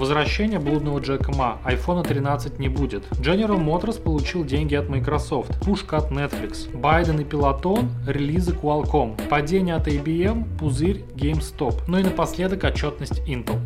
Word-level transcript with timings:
Возвращение 0.00 0.58
блудного 0.58 0.98
Джека 0.98 1.30
Ма. 1.36 1.58
iPhone 1.66 2.02
13 2.02 2.58
не 2.58 2.70
будет. 2.70 3.04
General 3.10 3.62
Motors 3.62 4.00
получил 4.00 4.46
деньги 4.46 4.74
от 4.74 4.88
Microsoft. 4.88 5.60
Пушка 5.62 5.98
от 5.98 6.10
Netflix. 6.10 6.74
Байден 6.74 7.20
и 7.20 7.24
Пилотон. 7.24 7.90
Релизы 8.06 8.52
Qualcomm. 8.52 9.28
Падение 9.28 9.74
от 9.74 9.88
IBM. 9.88 10.56
Пузырь 10.56 11.04
GameStop. 11.16 11.82
Ну 11.86 11.98
и 11.98 12.02
напоследок 12.02 12.64
отчетность 12.64 13.20
Intel. 13.28 13.60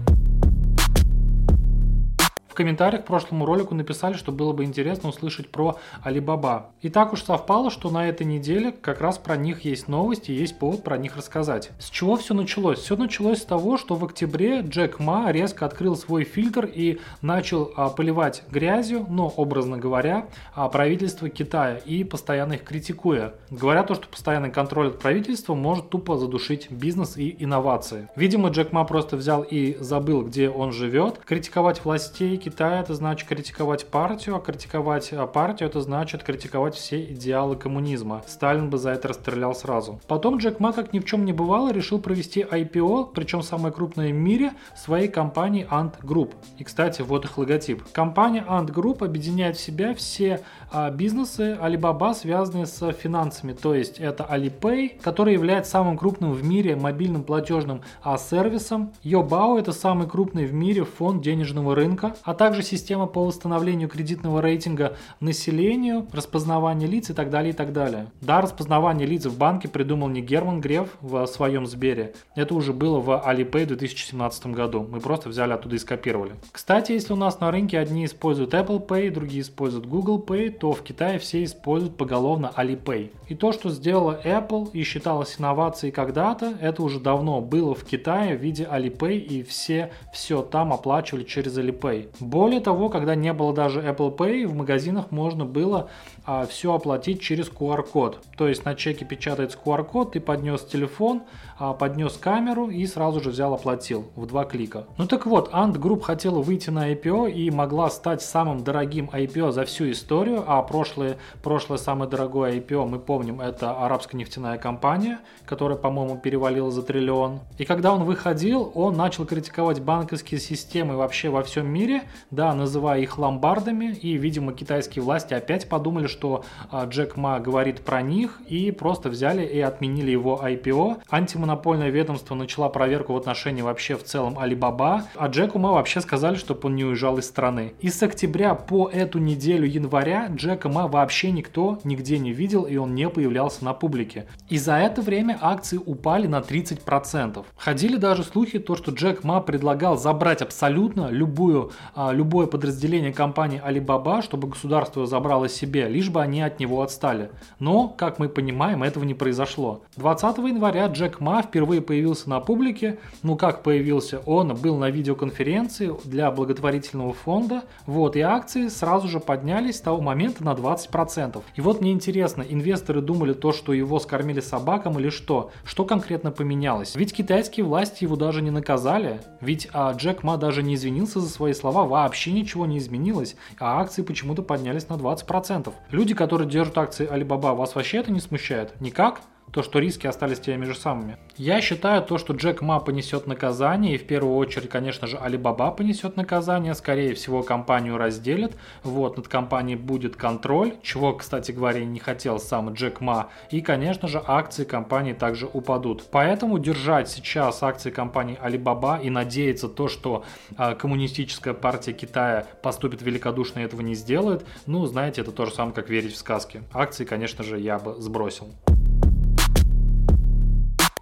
В 2.54 2.56
комментариях 2.56 3.02
к 3.02 3.06
прошлому 3.08 3.46
ролику 3.46 3.74
написали, 3.74 4.12
что 4.12 4.30
было 4.30 4.52
бы 4.52 4.62
интересно 4.62 5.08
услышать 5.08 5.50
про 5.50 5.76
Alibaba. 6.04 6.66
И 6.82 6.88
так 6.88 7.12
уж 7.12 7.24
совпало, 7.24 7.68
что 7.68 7.90
на 7.90 8.08
этой 8.08 8.24
неделе 8.24 8.70
как 8.70 9.00
раз 9.00 9.18
про 9.18 9.36
них 9.36 9.64
есть 9.64 9.88
новости 9.88 10.30
есть 10.30 10.56
повод 10.60 10.84
про 10.84 10.96
них 10.96 11.16
рассказать. 11.16 11.72
С 11.80 11.90
чего 11.90 12.14
все 12.14 12.32
началось? 12.32 12.78
Все 12.78 12.96
началось 12.96 13.42
с 13.42 13.44
того, 13.44 13.76
что 13.76 13.96
в 13.96 14.04
октябре 14.04 14.60
Джек 14.60 15.00
Ма 15.00 15.32
резко 15.32 15.66
открыл 15.66 15.96
свой 15.96 16.22
фильтр 16.22 16.64
и 16.72 17.00
начал 17.22 17.72
а, 17.74 17.88
поливать 17.88 18.44
грязью, 18.52 19.04
но 19.08 19.26
образно 19.26 19.76
говоря, 19.76 20.28
а, 20.54 20.68
правительство 20.68 21.28
Китая 21.28 21.78
и 21.78 22.04
постоянно 22.04 22.52
их 22.52 22.62
критикуя. 22.62 23.34
Говоря 23.50 23.82
то, 23.82 23.96
что 23.96 24.06
постоянный 24.06 24.52
контроль 24.52 24.90
от 24.90 25.00
правительства 25.00 25.56
может 25.56 25.90
тупо 25.90 26.16
задушить 26.18 26.70
бизнес 26.70 27.16
и 27.16 27.34
инновации. 27.36 28.08
Видимо, 28.14 28.50
Джек 28.50 28.70
Ма 28.70 28.84
просто 28.84 29.16
взял 29.16 29.42
и 29.42 29.76
забыл, 29.80 30.22
где 30.22 30.48
он 30.48 30.70
живет. 30.70 31.18
Критиковать 31.18 31.84
властей 31.84 32.43
Китая 32.44 32.80
это 32.80 32.92
значит 32.92 33.26
критиковать 33.26 33.86
партию, 33.86 34.36
а 34.36 34.38
критиковать 34.38 35.14
а, 35.14 35.26
партию 35.26 35.70
это 35.70 35.80
значит 35.80 36.22
критиковать 36.22 36.74
все 36.74 37.02
идеалы 37.02 37.56
коммунизма. 37.56 38.22
Сталин 38.26 38.68
бы 38.68 38.76
за 38.76 38.90
это 38.90 39.08
расстрелял 39.08 39.54
сразу. 39.54 39.98
Потом 40.06 40.36
Джек 40.36 40.60
Ма, 40.60 40.74
как 40.74 40.92
ни 40.92 40.98
в 40.98 41.06
чем 41.06 41.24
не 41.24 41.32
бывало, 41.32 41.72
решил 41.72 41.98
провести 41.98 42.42
IPO, 42.42 43.12
причем 43.14 43.40
самое 43.40 43.72
крупное 43.72 44.10
в 44.10 44.14
мире, 44.14 44.52
своей 44.76 45.08
компании 45.08 45.66
Ant 45.70 45.94
Group. 46.02 46.32
И, 46.58 46.64
кстати, 46.64 47.00
вот 47.00 47.24
их 47.24 47.38
логотип. 47.38 47.82
Компания 47.92 48.44
Ant 48.46 48.66
Group 48.66 49.02
объединяет 49.02 49.56
в 49.56 49.60
себя 49.62 49.94
все 49.94 50.42
а, 50.70 50.90
бизнесы 50.90 51.56
Alibaba, 51.58 52.12
связанные 52.12 52.66
с 52.66 52.92
финансами. 52.92 53.54
То 53.54 53.74
есть 53.74 53.98
это 53.98 54.24
Alipay, 54.24 55.00
который 55.00 55.32
является 55.32 55.70
самым 55.70 55.96
крупным 55.96 56.32
в 56.32 56.44
мире 56.44 56.76
мобильным 56.76 57.24
платежным 57.24 57.80
а, 58.02 58.18
сервисом. 58.18 58.92
Yobao 59.02 59.58
это 59.58 59.72
самый 59.72 60.06
крупный 60.06 60.44
в 60.44 60.52
мире 60.52 60.84
фонд 60.84 61.22
денежного 61.22 61.74
рынка, 61.74 62.14
а 62.22 62.33
также 62.34 62.62
система 62.62 63.06
по 63.06 63.24
восстановлению 63.24 63.88
кредитного 63.88 64.40
рейтинга 64.40 64.96
населению, 65.20 66.06
распознавание 66.12 66.88
лиц 66.88 67.10
и 67.10 67.14
так 67.14 67.30
далее, 67.30 67.52
и 67.52 67.56
так 67.56 67.72
далее. 67.72 68.06
Да, 68.20 68.40
распознавание 68.40 69.06
лиц 69.06 69.26
в 69.26 69.38
банке 69.38 69.68
придумал 69.68 70.08
не 70.08 70.20
Герман 70.20 70.60
Греф 70.60 70.96
в 71.00 71.26
своем 71.26 71.66
Сбере. 71.66 72.14
Это 72.34 72.54
уже 72.54 72.72
было 72.72 73.00
в 73.00 73.10
Alipay 73.10 73.64
в 73.64 73.68
2017 73.68 74.46
году. 74.48 74.86
Мы 74.90 75.00
просто 75.00 75.28
взяли 75.28 75.52
оттуда 75.52 75.76
и 75.76 75.78
скопировали. 75.78 76.32
Кстати, 76.52 76.92
если 76.92 77.12
у 77.12 77.16
нас 77.16 77.40
на 77.40 77.50
рынке 77.50 77.78
одни 77.78 78.04
используют 78.04 78.54
Apple 78.54 78.86
Pay, 78.86 79.10
другие 79.10 79.42
используют 79.42 79.86
Google 79.86 80.22
Pay, 80.24 80.50
то 80.50 80.72
в 80.72 80.82
Китае 80.82 81.18
все 81.18 81.44
используют 81.44 81.96
поголовно 81.96 82.52
Alipay. 82.56 83.10
И 83.28 83.34
то, 83.34 83.52
что 83.52 83.70
сделала 83.70 84.20
Apple 84.24 84.70
и 84.72 84.82
считалось 84.82 85.36
инновацией 85.38 85.92
когда-то, 85.92 86.54
это 86.60 86.82
уже 86.82 87.00
давно 87.00 87.40
было 87.40 87.74
в 87.74 87.84
Китае 87.84 88.36
в 88.36 88.40
виде 88.40 88.64
Alipay 88.64 89.18
и 89.18 89.42
все 89.42 89.90
все 90.12 90.42
там 90.42 90.72
оплачивали 90.72 91.24
через 91.24 91.56
Alipay. 91.58 92.08
Более 92.24 92.60
того, 92.60 92.88
когда 92.88 93.14
не 93.14 93.32
было 93.32 93.52
даже 93.52 93.80
Apple 93.80 94.16
Pay, 94.16 94.46
в 94.46 94.54
магазинах 94.54 95.10
можно 95.10 95.44
было 95.44 95.90
а, 96.24 96.46
все 96.46 96.74
оплатить 96.74 97.20
через 97.20 97.48
QR-код. 97.50 98.18
То 98.36 98.48
есть 98.48 98.64
на 98.64 98.74
чеке 98.74 99.04
печатается 99.04 99.58
QR-код, 99.62 100.12
ты 100.12 100.20
поднес 100.20 100.64
телефон, 100.64 101.22
а, 101.58 101.74
поднес 101.74 102.16
камеру 102.16 102.68
и 102.68 102.86
сразу 102.86 103.20
же 103.20 103.30
взял 103.30 103.52
оплатил 103.52 104.06
в 104.16 104.26
два 104.26 104.44
клика. 104.44 104.86
Ну 104.96 105.06
так 105.06 105.26
вот, 105.26 105.52
Ant 105.52 105.74
Group 105.74 106.00
хотела 106.00 106.40
выйти 106.40 106.70
на 106.70 106.92
IPO 106.92 107.30
и 107.30 107.50
могла 107.50 107.90
стать 107.90 108.22
самым 108.22 108.64
дорогим 108.64 109.10
IPO 109.12 109.52
за 109.52 109.66
всю 109.66 109.90
историю, 109.90 110.44
а 110.46 110.62
прошлое, 110.62 111.18
прошлое 111.42 111.78
самое 111.78 112.10
дорогое 112.10 112.54
IPO, 112.54 112.88
мы 112.88 112.98
помним, 112.98 113.42
это 113.42 113.72
арабская 113.72 114.16
нефтяная 114.16 114.56
компания, 114.56 115.18
которая, 115.44 115.76
по-моему, 115.76 116.16
перевалила 116.16 116.70
за 116.70 116.82
триллион. 116.82 117.40
И 117.58 117.66
когда 117.66 117.92
он 117.92 118.04
выходил, 118.04 118.72
он 118.74 118.96
начал 118.96 119.26
критиковать 119.26 119.82
банковские 119.82 120.40
системы 120.40 120.96
вообще 120.96 121.28
во 121.28 121.42
всем 121.42 121.66
мире, 121.66 122.02
да, 122.30 122.54
называя 122.54 123.00
их 123.00 123.18
ломбардами, 123.18 123.94
и, 123.94 124.16
видимо, 124.16 124.52
китайские 124.52 125.02
власти 125.02 125.34
опять 125.34 125.68
подумали, 125.68 126.06
что 126.06 126.44
а, 126.70 126.84
Джек 126.86 127.16
Ма 127.16 127.40
говорит 127.40 127.80
про 127.82 128.02
них, 128.02 128.40
и 128.48 128.70
просто 128.70 129.08
взяли 129.08 129.44
и 129.44 129.60
отменили 129.60 130.10
его 130.10 130.40
IPO. 130.42 131.02
Антимонопольное 131.10 131.90
ведомство 131.90 132.34
начало 132.34 132.68
проверку 132.68 133.14
в 133.14 133.16
отношении 133.16 133.62
вообще 133.62 133.96
в 133.96 134.04
целом 134.04 134.38
Alibaba, 134.38 135.02
а 135.14 135.28
Джеку 135.28 135.58
Ма 135.58 135.72
вообще 135.72 136.00
сказали, 136.00 136.36
чтобы 136.36 136.60
он 136.64 136.76
не 136.76 136.84
уезжал 136.84 137.18
из 137.18 137.26
страны. 137.26 137.74
И 137.80 137.88
с 137.88 138.02
октября 138.02 138.54
по 138.54 138.88
эту 138.88 139.18
неделю 139.18 139.66
января 139.66 140.28
Джека 140.28 140.68
Ма 140.68 140.88
вообще 140.88 141.30
никто 141.30 141.78
нигде 141.84 142.18
не 142.18 142.32
видел, 142.32 142.64
и 142.64 142.76
он 142.76 142.94
не 142.94 143.08
появлялся 143.08 143.64
на 143.64 143.72
публике. 143.72 144.26
И 144.48 144.58
за 144.58 144.76
это 144.76 145.02
время 145.02 145.38
акции 145.40 145.78
упали 145.84 146.26
на 146.26 146.40
30%. 146.40 147.44
Ходили 147.56 147.96
даже 147.96 148.24
слухи, 148.24 148.58
то, 148.58 148.76
что 148.76 148.90
Джек 148.90 149.24
Ма 149.24 149.40
предлагал 149.40 149.96
забрать 149.96 150.42
абсолютно 150.42 151.08
любую, 151.10 151.72
а, 151.94 152.03
любое 152.12 152.46
подразделение 152.46 153.12
компании 153.12 153.62
Alibaba, 153.64 154.22
чтобы 154.22 154.48
государство 154.48 155.06
забрало 155.06 155.48
себе, 155.48 155.88
лишь 155.88 156.10
бы 156.10 156.20
они 156.20 156.42
от 156.42 156.58
него 156.60 156.82
отстали. 156.82 157.30
Но, 157.58 157.88
как 157.88 158.18
мы 158.18 158.28
понимаем, 158.28 158.82
этого 158.82 159.04
не 159.04 159.14
произошло. 159.14 159.82
20 159.96 160.38
января 160.38 160.86
Джек 160.86 161.20
Ма 161.20 161.42
впервые 161.42 161.80
появился 161.80 162.28
на 162.30 162.40
публике. 162.40 162.98
Ну 163.22 163.36
как 163.36 163.62
появился? 163.62 164.20
Он 164.26 164.54
был 164.54 164.76
на 164.76 164.90
видеоконференции 164.90 165.94
для 166.04 166.30
благотворительного 166.30 167.12
фонда. 167.12 167.62
Вот, 167.86 168.16
и 168.16 168.20
акции 168.20 168.68
сразу 168.68 169.08
же 169.08 169.20
поднялись 169.20 169.76
с 169.76 169.80
того 169.80 170.00
момента 170.00 170.44
на 170.44 170.52
20%. 170.52 171.42
И 171.54 171.60
вот 171.60 171.80
мне 171.80 171.92
интересно, 171.92 172.42
инвесторы 172.42 173.00
думали 173.00 173.32
то, 173.32 173.52
что 173.52 173.72
его 173.72 173.98
скормили 174.00 174.40
собакам 174.40 174.98
или 174.98 175.10
что? 175.10 175.50
Что 175.64 175.84
конкретно 175.84 176.30
поменялось? 176.30 176.94
Ведь 176.96 177.12
китайские 177.12 177.64
власти 177.64 178.04
его 178.04 178.16
даже 178.16 178.42
не 178.42 178.50
наказали. 178.50 179.20
Ведь 179.40 179.68
а, 179.72 179.92
Джек 179.92 180.22
Ма 180.22 180.36
даже 180.36 180.62
не 180.62 180.74
извинился 180.74 181.20
за 181.20 181.28
свои 181.28 181.52
слова. 181.52 181.84
Вообще 181.94 182.32
ничего 182.32 182.66
не 182.66 182.78
изменилось. 182.78 183.36
А 183.60 183.80
акции 183.80 184.02
почему-то 184.02 184.42
поднялись 184.42 184.88
на 184.88 184.94
20%. 184.94 185.72
Люди, 185.92 186.12
которые 186.12 186.50
держат 186.50 186.76
акции 186.76 187.08
Alibaba, 187.08 187.54
вас 187.54 187.76
вообще 187.76 187.98
это 187.98 188.10
не 188.10 188.18
смущает? 188.18 188.80
Никак? 188.80 189.20
То, 189.54 189.62
что 189.62 189.78
риски 189.78 190.08
остались 190.08 190.40
теми 190.40 190.64
же 190.64 190.74
самыми. 190.74 191.16
Я 191.36 191.60
считаю 191.60 192.02
то, 192.02 192.18
что 192.18 192.34
Джек 192.34 192.60
Ма 192.60 192.80
понесет 192.80 193.28
наказание, 193.28 193.94
и 193.94 193.98
в 193.98 194.04
первую 194.04 194.34
очередь, 194.34 194.68
конечно 194.68 195.06
же, 195.06 195.16
Alibaba 195.16 195.74
понесет 195.74 196.16
наказание, 196.16 196.74
скорее 196.74 197.14
всего, 197.14 197.44
компанию 197.44 197.96
разделят, 197.96 198.56
вот, 198.82 199.16
над 199.16 199.28
компанией 199.28 199.76
будет 199.76 200.16
контроль, 200.16 200.74
чего, 200.82 201.12
кстати 201.12 201.52
говоря, 201.52 201.84
не 201.84 202.00
хотел 202.00 202.40
сам 202.40 202.72
Джек 202.72 203.00
Ма, 203.00 203.28
и, 203.52 203.60
конечно 203.60 204.08
же, 204.08 204.20
акции 204.26 204.64
компании 204.64 205.12
также 205.12 205.46
упадут. 205.46 206.04
Поэтому 206.10 206.58
держать 206.58 207.08
сейчас 207.08 207.62
акции 207.62 207.92
компании 207.92 208.36
Alibaba 208.42 209.00
и 209.00 209.08
надеяться 209.08 209.68
то, 209.68 209.86
что 209.86 210.24
э, 210.58 210.74
коммунистическая 210.74 211.54
партия 211.54 211.92
Китая 211.92 212.44
поступит 212.60 213.02
великодушно 213.02 213.60
и 213.60 213.62
этого 213.62 213.82
не 213.82 213.94
сделает, 213.94 214.44
ну, 214.66 214.84
знаете, 214.86 215.20
это 215.20 215.30
то 215.30 215.46
же 215.46 215.54
самое, 215.54 215.76
как 215.76 215.90
верить 215.90 216.14
в 216.14 216.16
сказки. 216.16 216.64
Акции, 216.72 217.04
конечно 217.04 217.44
же, 217.44 217.60
я 217.60 217.78
бы 217.78 217.94
сбросил. 218.00 218.52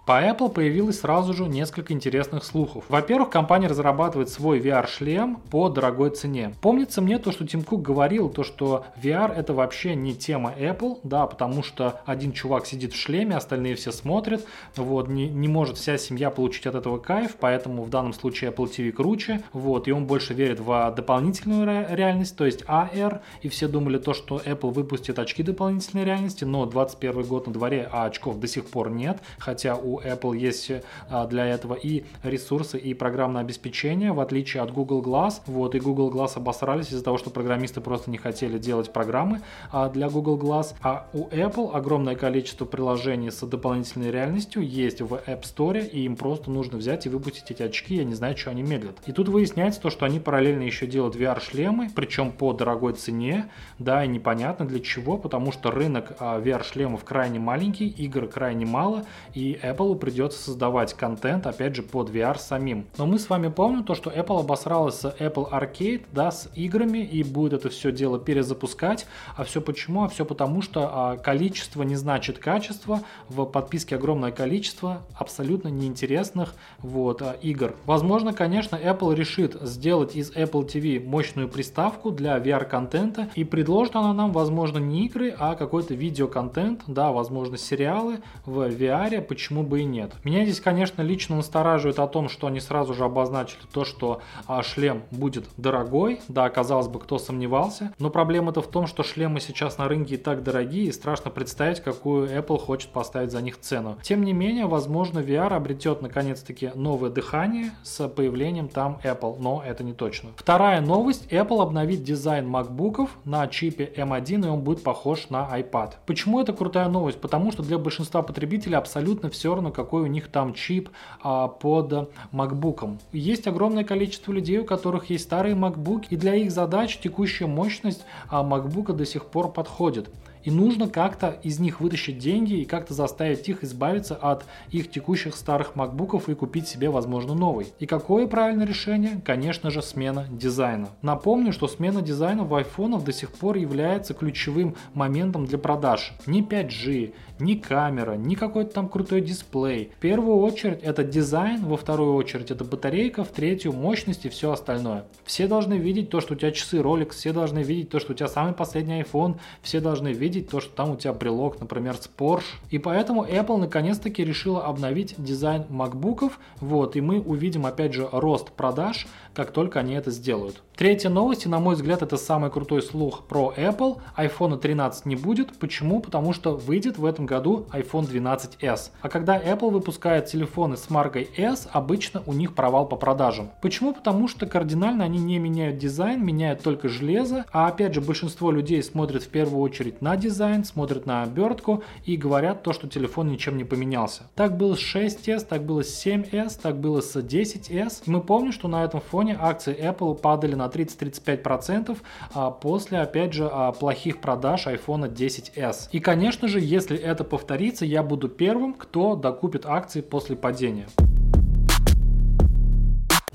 По 0.05 0.21
Apple 0.21 0.49
появилось 0.49 0.99
сразу 0.99 1.33
же 1.33 1.45
несколько 1.45 1.93
интересных 1.93 2.43
слухов. 2.43 2.83
Во-первых, 2.89 3.29
компания 3.29 3.67
разрабатывает 3.67 4.29
свой 4.29 4.59
VR-шлем 4.59 5.37
по 5.49 5.69
дорогой 5.69 6.09
цене. 6.09 6.53
Помнится 6.59 7.01
мне 7.01 7.19
то, 7.19 7.31
что 7.31 7.47
Тим 7.47 7.63
Кук 7.63 7.81
говорил, 7.81 8.27
то, 8.27 8.43
что 8.43 8.85
VR 9.01 9.33
это 9.33 9.53
вообще 9.53 9.95
не 9.95 10.13
тема 10.13 10.53
Apple, 10.59 10.99
да, 11.03 11.25
потому 11.25 11.63
что 11.63 12.01
один 12.05 12.33
чувак 12.33 12.65
сидит 12.65 12.91
в 12.91 12.97
шлеме, 12.97 13.37
остальные 13.37 13.75
все 13.75 13.93
смотрят, 13.93 14.45
вот, 14.75 15.07
не, 15.07 15.29
не 15.29 15.47
может 15.47 15.77
вся 15.77 15.97
семья 15.97 16.31
получить 16.31 16.67
от 16.67 16.75
этого 16.75 16.97
кайф, 16.97 17.37
поэтому 17.39 17.83
в 17.83 17.89
данном 17.89 18.11
случае 18.11 18.51
Apple 18.51 18.69
TV 18.69 18.91
круче, 18.91 19.41
вот, 19.53 19.87
и 19.87 19.93
он 19.93 20.05
больше 20.05 20.33
верит 20.33 20.59
в 20.59 20.93
дополнительную 20.97 21.87
реальность, 21.95 22.35
то 22.35 22.45
есть 22.45 22.63
AR, 22.63 23.21
и 23.41 23.47
все 23.47 23.69
думали 23.69 23.99
то, 23.99 24.13
что 24.13 24.41
Apple 24.43 24.71
выпустит 24.71 25.17
очки 25.17 25.43
дополнительной 25.43 26.03
реальности, 26.03 26.43
но 26.43 26.65
21 26.65 27.23
год 27.23 27.47
на 27.47 27.53
дворе, 27.53 27.87
а 27.89 28.03
очков 28.03 28.37
до 28.41 28.47
сих 28.47 28.65
пор 28.65 28.89
нет, 28.89 29.21
хотя 29.37 29.77
у 29.77 29.92
Apple 30.01 30.37
есть 30.37 30.71
а, 31.09 31.27
для 31.27 31.45
этого 31.45 31.73
и 31.73 32.05
ресурсы, 32.23 32.77
и 32.77 32.93
программное 32.93 33.41
обеспечение, 33.41 34.13
в 34.13 34.19
отличие 34.19 34.63
от 34.63 34.71
Google 34.71 35.01
Glass. 35.01 35.41
Вот, 35.45 35.75
и 35.75 35.79
Google 35.79 36.11
Glass 36.11 36.33
обосрались 36.35 36.91
из-за 36.91 37.03
того, 37.03 37.17
что 37.17 37.29
программисты 37.29 37.81
просто 37.81 38.11
не 38.11 38.17
хотели 38.17 38.57
делать 38.57 38.91
программы 38.91 39.41
а, 39.71 39.89
для 39.89 40.09
Google 40.09 40.37
Glass. 40.37 40.73
А 40.81 41.07
у 41.13 41.27
Apple 41.27 41.71
огромное 41.73 42.15
количество 42.15 42.65
приложений 42.65 43.31
с 43.31 43.45
дополнительной 43.45 44.11
реальностью 44.11 44.67
есть 44.67 45.01
в 45.01 45.13
App 45.13 45.41
Store, 45.41 45.85
и 45.85 46.05
им 46.05 46.15
просто 46.15 46.51
нужно 46.51 46.77
взять 46.77 47.05
и 47.05 47.09
выпустить 47.09 47.51
эти 47.51 47.63
очки, 47.63 47.95
я 47.95 48.03
не 48.03 48.15
знаю, 48.15 48.37
что 48.37 48.51
они 48.51 48.63
медлят. 48.63 48.97
И 49.05 49.11
тут 49.11 49.29
выясняется 49.29 49.81
то, 49.81 49.89
что 49.89 50.05
они 50.05 50.19
параллельно 50.19 50.63
еще 50.63 50.87
делают 50.87 51.15
VR-шлемы, 51.15 51.89
причем 51.93 52.31
по 52.31 52.53
дорогой 52.53 52.93
цене, 52.93 53.49
да, 53.79 54.03
и 54.03 54.07
непонятно 54.07 54.65
для 54.65 54.79
чего, 54.79 55.17
потому 55.17 55.51
что 55.51 55.71
рынок 55.71 56.13
а, 56.19 56.39
VR-шлемов 56.39 57.03
крайне 57.03 57.39
маленький, 57.39 57.87
игр 57.87 58.27
крайне 58.27 58.65
мало, 58.65 59.05
и 59.33 59.59
Apple 59.61 59.82
Apple 59.83 59.95
придется 59.95 60.39
создавать 60.39 60.93
контент, 60.93 61.45
опять 61.47 61.75
же, 61.75 61.83
под 61.83 62.09
VR 62.09 62.37
самим. 62.39 62.85
Но 62.97 63.05
мы 63.05 63.19
с 63.19 63.29
вами 63.29 63.49
помним 63.49 63.83
то, 63.83 63.95
что 63.95 64.09
Apple 64.09 64.39
обосралась 64.39 64.95
с 64.95 65.05
Apple 65.19 65.49
Arcade, 65.51 66.03
да, 66.11 66.31
с 66.31 66.49
играми, 66.55 66.99
и 66.99 67.23
будет 67.23 67.53
это 67.53 67.69
все 67.69 67.91
дело 67.91 68.19
перезапускать. 68.19 69.05
А 69.35 69.43
все 69.43 69.61
почему? 69.61 70.03
А 70.03 70.07
все 70.07 70.25
потому, 70.25 70.61
что 70.61 70.89
а, 70.91 71.17
количество 71.17 71.83
не 71.83 71.95
значит 71.95 72.39
качество. 72.39 73.01
В 73.29 73.45
подписке 73.45 73.95
огромное 73.95 74.31
количество 74.31 75.01
абсолютно 75.15 75.67
неинтересных 75.67 76.53
вот, 76.79 77.21
а, 77.21 77.35
игр. 77.41 77.75
Возможно, 77.85 78.33
конечно, 78.33 78.75
Apple 78.75 79.15
решит 79.15 79.57
сделать 79.61 80.15
из 80.15 80.31
Apple 80.31 80.65
TV 80.67 81.05
мощную 81.05 81.49
приставку 81.49 82.11
для 82.11 82.37
VR-контента, 82.37 83.29
и 83.35 83.43
предложит 83.43 83.95
она 83.95 84.13
нам, 84.13 84.31
возможно, 84.31 84.77
не 84.77 85.05
игры, 85.05 85.35
а 85.37 85.55
какой-то 85.55 85.93
видеоконтент, 85.93 86.83
да, 86.87 87.11
возможно, 87.11 87.57
сериалы 87.57 88.19
в 88.45 88.59
VR, 88.69 89.21
почему 89.21 89.63
бы 89.63 89.72
и 89.75 89.83
нет. 89.83 90.13
Меня 90.23 90.43
здесь, 90.43 90.59
конечно, 90.59 91.01
лично 91.01 91.35
настораживает 91.35 91.99
о 91.99 92.07
том, 92.07 92.29
что 92.29 92.47
они 92.47 92.59
сразу 92.59 92.93
же 92.93 93.03
обозначили 93.03 93.61
то, 93.71 93.85
что 93.85 94.21
а, 94.47 94.63
шлем 94.63 95.03
будет 95.11 95.45
дорогой, 95.57 96.21
да, 96.27 96.49
казалось 96.49 96.87
бы, 96.87 96.99
кто 96.99 97.17
сомневался, 97.19 97.93
но 97.99 98.09
проблема-то 98.09 98.61
в 98.61 98.67
том, 98.67 98.87
что 98.87 99.03
шлемы 99.03 99.39
сейчас 99.39 99.77
на 99.77 99.87
рынке 99.87 100.15
и 100.15 100.17
так 100.17 100.43
дорогие, 100.43 100.85
и 100.85 100.91
страшно 100.91 101.31
представить, 101.31 101.79
какую 101.81 102.29
Apple 102.29 102.57
хочет 102.57 102.89
поставить 102.89 103.31
за 103.31 103.41
них 103.41 103.59
цену. 103.59 103.97
Тем 104.01 104.23
не 104.23 104.33
менее, 104.33 104.65
возможно, 104.65 105.19
VR 105.19 105.53
обретет 105.53 106.01
наконец-таки 106.01 106.71
новое 106.75 107.09
дыхание 107.09 107.71
с 107.83 108.07
появлением 108.07 108.67
там 108.67 108.99
Apple, 109.03 109.37
но 109.39 109.63
это 109.65 109.83
не 109.83 109.93
точно. 109.93 110.31
Вторая 110.35 110.81
новость, 110.81 111.31
Apple 111.31 111.61
обновит 111.61 112.03
дизайн 112.03 112.47
MacBookов 112.53 113.09
на 113.25 113.47
чипе 113.47 113.91
M1, 113.95 114.45
и 114.45 114.49
он 114.49 114.61
будет 114.61 114.83
похож 114.83 115.29
на 115.29 115.49
iPad. 115.59 115.93
Почему 116.05 116.39
это 116.39 116.53
крутая 116.53 116.89
новость? 116.89 117.19
Потому 117.19 117.51
что 117.51 117.63
для 117.63 117.77
большинства 117.77 118.21
потребителей 118.21 118.75
абсолютно 118.75 119.29
все 119.29 119.53
равно, 119.53 119.62
какой 119.71 120.03
у 120.03 120.07
них 120.07 120.27
там 120.29 120.53
чип 120.53 120.89
а, 121.21 121.47
под 121.47 122.11
MacBook. 122.31 122.97
Есть 123.11 123.47
огромное 123.47 123.83
количество 123.83 124.31
людей, 124.31 124.59
у 124.59 124.65
которых 124.65 125.09
есть 125.09 125.23
старые 125.23 125.55
MacBook, 125.55 126.05
и 126.09 126.15
для 126.15 126.35
их 126.35 126.51
задач 126.51 126.99
текущая 126.99 127.47
мощность 127.47 128.05
а, 128.29 128.43
MacBook 128.43 128.93
до 128.93 129.05
сих 129.05 129.25
пор 129.25 129.51
подходит. 129.51 130.09
И 130.43 130.51
нужно 130.51 130.87
как-то 130.87 131.37
из 131.43 131.59
них 131.59 131.79
вытащить 131.79 132.17
деньги 132.17 132.53
и 132.53 132.65
как-то 132.65 132.93
заставить 132.93 133.47
их 133.49 133.63
избавиться 133.63 134.15
от 134.15 134.45
их 134.71 134.91
текущих 134.91 135.35
старых 135.35 135.75
макбуков 135.75 136.29
и 136.29 136.35
купить 136.35 136.67
себе, 136.67 136.89
возможно, 136.89 137.33
новый. 137.33 137.67
И 137.79 137.85
какое 137.85 138.27
правильное 138.27 138.65
решение? 138.65 139.21
Конечно 139.23 139.71
же, 139.71 139.81
смена 139.81 140.27
дизайна. 140.29 140.89
Напомню, 141.01 141.53
что 141.53 141.67
смена 141.67 142.01
дизайна 142.01 142.43
в 142.43 142.53
айфонах 142.53 143.03
до 143.03 143.13
сих 143.13 143.31
пор 143.31 143.57
является 143.57 144.13
ключевым 144.13 144.75
моментом 144.93 145.45
для 145.45 145.57
продаж. 145.57 146.13
Не 146.25 146.41
5G, 146.41 147.13
ни 147.39 147.55
камера, 147.55 148.13
ни 148.13 148.35
какой-то 148.35 148.73
там 148.73 148.89
крутой 148.89 149.21
дисплей. 149.21 149.91
В 149.97 149.99
первую 149.99 150.37
очередь 150.37 150.79
это 150.81 151.03
дизайн, 151.03 151.65
во 151.65 151.77
вторую 151.77 152.15
очередь 152.15 152.51
это 152.51 152.63
батарейка, 152.63 153.23
в 153.23 153.29
третью 153.29 153.73
мощность 153.73 154.25
и 154.25 154.29
все 154.29 154.51
остальное. 154.51 155.05
Все 155.23 155.47
должны 155.47 155.75
видеть 155.75 156.09
то, 156.09 156.21
что 156.21 156.33
у 156.33 156.37
тебя 156.37 156.51
часы 156.51 156.77
Rolex, 156.77 157.11
все 157.11 157.33
должны 157.33 157.59
видеть 157.59 157.89
то, 157.89 157.99
что 157.99 158.13
у 158.13 158.15
тебя 158.15 158.27
самый 158.27 158.53
последний 158.53 159.01
iPhone, 159.01 159.37
все 159.61 159.79
должны 159.79 160.13
видеть 160.13 160.32
то, 160.41 160.59
что 160.59 160.75
там 160.75 160.91
у 160.91 160.95
тебя 160.95 161.13
брелок, 161.13 161.59
например, 161.59 161.95
с 161.95 162.09
Porsche. 162.17 162.43
И 162.69 162.79
поэтому 162.79 163.25
Apple 163.25 163.57
наконец-таки 163.57 164.23
решила 164.23 164.65
обновить 164.65 165.15
дизайн 165.17 165.63
MacBook'ов, 165.69 166.33
вот, 166.59 166.95
и 166.95 167.01
мы 167.01 167.19
увидим 167.21 167.65
опять 167.65 167.93
же 167.93 168.07
рост 168.11 168.51
продаж, 168.51 169.07
как 169.33 169.51
только 169.51 169.79
они 169.79 169.93
это 169.93 170.11
сделают. 170.11 170.61
Третья 170.75 171.09
новость, 171.09 171.45
и 171.45 171.49
на 171.49 171.59
мой 171.59 171.75
взгляд 171.75 172.01
это 172.01 172.17
самый 172.17 172.49
крутой 172.49 172.81
слух 172.81 173.25
про 173.25 173.53
Apple, 173.55 173.99
iPhone 174.17 174.57
13 174.57 175.05
не 175.05 175.15
будет. 175.15 175.55
Почему? 175.59 176.01
Потому 176.01 176.33
что 176.33 176.55
выйдет 176.55 176.97
в 176.97 177.05
этом 177.05 177.27
году 177.27 177.67
iPhone 177.71 178.09
12s. 178.09 178.89
А 178.99 179.09
когда 179.09 179.39
Apple 179.39 179.69
выпускает 179.69 180.25
телефоны 180.25 180.75
с 180.75 180.89
маркой 180.89 181.29
S, 181.37 181.69
обычно 181.71 182.23
у 182.25 182.33
них 182.33 182.55
провал 182.55 182.87
по 182.87 182.95
продажам. 182.95 183.51
Почему? 183.61 183.93
Потому 183.93 184.27
что 184.27 184.47
кардинально 184.47 185.03
они 185.03 185.19
не 185.19 185.37
меняют 185.37 185.77
дизайн, 185.77 186.25
меняют 186.25 186.63
только 186.63 186.89
железо, 186.89 187.45
а 187.51 187.67
опять 187.67 187.93
же 187.93 188.01
большинство 188.01 188.49
людей 188.49 188.81
смотрят 188.81 189.21
в 189.21 189.29
первую 189.29 189.61
очередь 189.61 190.01
на 190.01 190.17
дизайн, 190.17 190.65
смотрят 190.65 191.05
на 191.05 191.21
обертку 191.21 191.83
и 192.03 192.17
говорят 192.17 192.63
то, 192.63 192.73
что 192.73 192.87
телефон 192.87 193.29
ничем 193.29 193.57
не 193.57 193.63
поменялся. 193.63 194.23
Так 194.33 194.57
было 194.57 194.73
с 194.73 194.79
6s, 194.79 195.45
так 195.47 195.63
было 195.65 195.83
с 195.83 196.03
7s, 196.03 196.59
так 196.59 196.79
было 196.79 197.01
с 197.01 197.15
10s. 197.15 198.01
И 198.07 198.09
мы 198.09 198.21
помним, 198.21 198.51
что 198.51 198.67
на 198.67 198.83
этом 198.83 199.01
фоне 199.01 199.37
акции 199.39 199.77
Apple 199.79 200.15
падали 200.15 200.55
на 200.55 200.62
на 200.63 200.69
30-35% 200.69 201.97
а, 202.33 202.51
после, 202.51 202.99
опять 202.99 203.33
же, 203.33 203.49
а, 203.51 203.71
плохих 203.71 204.21
продаж 204.21 204.67
iPhone 204.67 205.13
10s. 205.13 205.89
И, 205.91 205.99
конечно 205.99 206.47
же, 206.47 206.59
если 206.59 206.97
это 206.97 207.23
повторится, 207.23 207.85
я 207.85 208.03
буду 208.03 208.29
первым, 208.29 208.73
кто 208.73 209.15
докупит 209.15 209.65
акции 209.65 210.01
после 210.01 210.35
падения. 210.35 210.87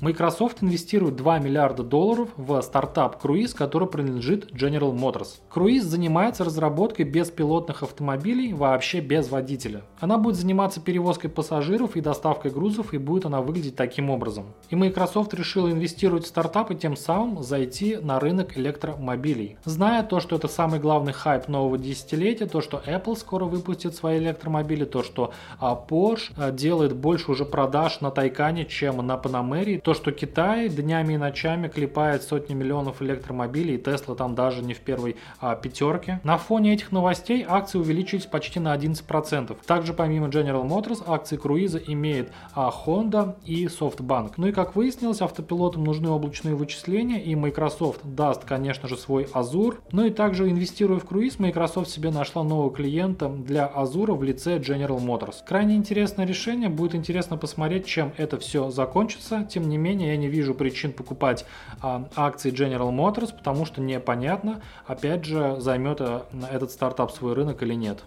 Microsoft 0.01 0.63
инвестирует 0.63 1.17
2 1.17 1.39
миллиарда 1.39 1.83
долларов 1.83 2.29
в 2.37 2.61
стартап 2.61 3.21
Cruise, 3.21 3.53
который 3.53 3.85
принадлежит 3.85 4.49
General 4.53 4.93
Motors. 4.93 5.39
Cruise 5.53 5.81
занимается 5.81 6.45
разработкой 6.45 7.03
беспилотных 7.03 7.83
автомобилей 7.83 8.53
вообще 8.53 9.01
без 9.01 9.29
водителя. 9.29 9.81
Она 9.99 10.17
будет 10.17 10.37
заниматься 10.37 10.79
перевозкой 10.79 11.29
пассажиров 11.29 11.97
и 11.97 12.01
доставкой 12.01 12.51
грузов, 12.51 12.93
и 12.93 12.97
будет 12.97 13.25
она 13.25 13.41
выглядеть 13.41 13.75
таким 13.75 14.09
образом. 14.09 14.45
И 14.69 14.75
Microsoft 14.77 15.33
решила 15.33 15.69
инвестировать 15.69 16.23
в 16.23 16.27
стартап 16.27 16.71
и 16.71 16.75
тем 16.75 16.95
самым 16.95 17.43
зайти 17.43 17.97
на 17.97 18.21
рынок 18.21 18.57
электромобилей. 18.57 19.57
Зная 19.65 20.03
то, 20.03 20.21
что 20.21 20.37
это 20.37 20.47
самый 20.47 20.79
главный 20.79 21.11
хайп 21.11 21.49
нового 21.49 21.77
десятилетия, 21.77 22.45
то, 22.45 22.61
что 22.61 22.81
Apple 22.87 23.17
скоро 23.17 23.43
выпустит 23.43 23.95
свои 23.95 24.19
электромобили, 24.19 24.85
то, 24.85 25.03
что 25.03 25.33
а, 25.59 25.77
Porsche 25.89 26.31
а, 26.37 26.51
делает 26.51 26.95
больше 26.95 27.31
уже 27.31 27.43
продаж 27.43 27.99
на 27.99 28.11
Тайкане, 28.11 28.65
чем 28.65 29.05
на 29.05 29.15
Panamera, 29.17 29.88
то, 29.89 29.95
что 29.95 30.11
Китай 30.11 30.69
днями 30.69 31.15
и 31.15 31.17
ночами 31.17 31.67
клепает 31.67 32.21
сотни 32.21 32.53
миллионов 32.53 33.01
электромобилей, 33.01 33.73
и 33.73 33.77
Тесла 33.79 34.13
там 34.13 34.35
даже 34.35 34.61
не 34.61 34.75
в 34.75 34.81
первой 34.81 35.15
а, 35.39 35.55
пятерке. 35.55 36.21
На 36.23 36.37
фоне 36.37 36.75
этих 36.75 36.91
новостей 36.91 37.43
акции 37.47 37.79
увеличились 37.79 38.27
почти 38.27 38.59
на 38.59 38.75
11%. 38.77 39.57
Также 39.65 39.95
помимо 39.95 40.27
General 40.27 40.63
Motors, 40.63 41.01
акции 41.07 41.37
круиза 41.37 41.79
имеет 41.79 42.31
а, 42.53 42.69
Honda 42.69 43.35
и 43.45 43.65
SoftBank. 43.65 44.33
Ну 44.37 44.45
и 44.45 44.51
как 44.51 44.75
выяснилось, 44.75 45.21
автопилотам 45.21 45.83
нужны 45.83 46.11
облачные 46.11 46.53
вычисления, 46.53 47.23
и 47.23 47.33
Microsoft 47.33 48.01
даст, 48.03 48.45
конечно 48.45 48.87
же, 48.87 48.95
свой 48.95 49.23
Azure. 49.23 49.77
Ну 49.91 50.05
и 50.05 50.11
также 50.11 50.51
инвестируя 50.51 50.99
в 50.99 51.05
круиз, 51.05 51.39
Microsoft 51.39 51.89
себе 51.89 52.11
нашла 52.11 52.43
нового 52.43 52.71
клиента 52.71 53.27
для 53.27 53.65
Azure 53.75 54.15
в 54.15 54.21
лице 54.21 54.59
General 54.59 54.99
Motors. 54.99 55.37
Крайне 55.47 55.73
интересное 55.73 56.27
решение, 56.27 56.69
будет 56.69 56.93
интересно 56.93 57.37
посмотреть, 57.37 57.87
чем 57.87 58.13
это 58.17 58.37
все 58.37 58.69
закончится. 58.69 59.47
Тем 59.49 59.67
не 59.67 59.78
менее, 59.79 60.09
я 60.09 60.17
не 60.17 60.27
вижу 60.27 60.53
причин 60.53 60.91
покупать 60.91 61.45
а, 61.81 62.07
акции 62.15 62.51
General 62.51 62.91
Motors, 62.91 63.35
потому 63.35 63.65
что 63.65 63.81
непонятно, 63.81 64.61
опять 64.85 65.25
же, 65.25 65.57
займет 65.59 66.01
а, 66.01 66.27
этот 66.51 66.71
стартап 66.71 67.11
свой 67.11 67.33
рынок 67.33 67.63
или 67.63 67.73
нет. 67.73 68.03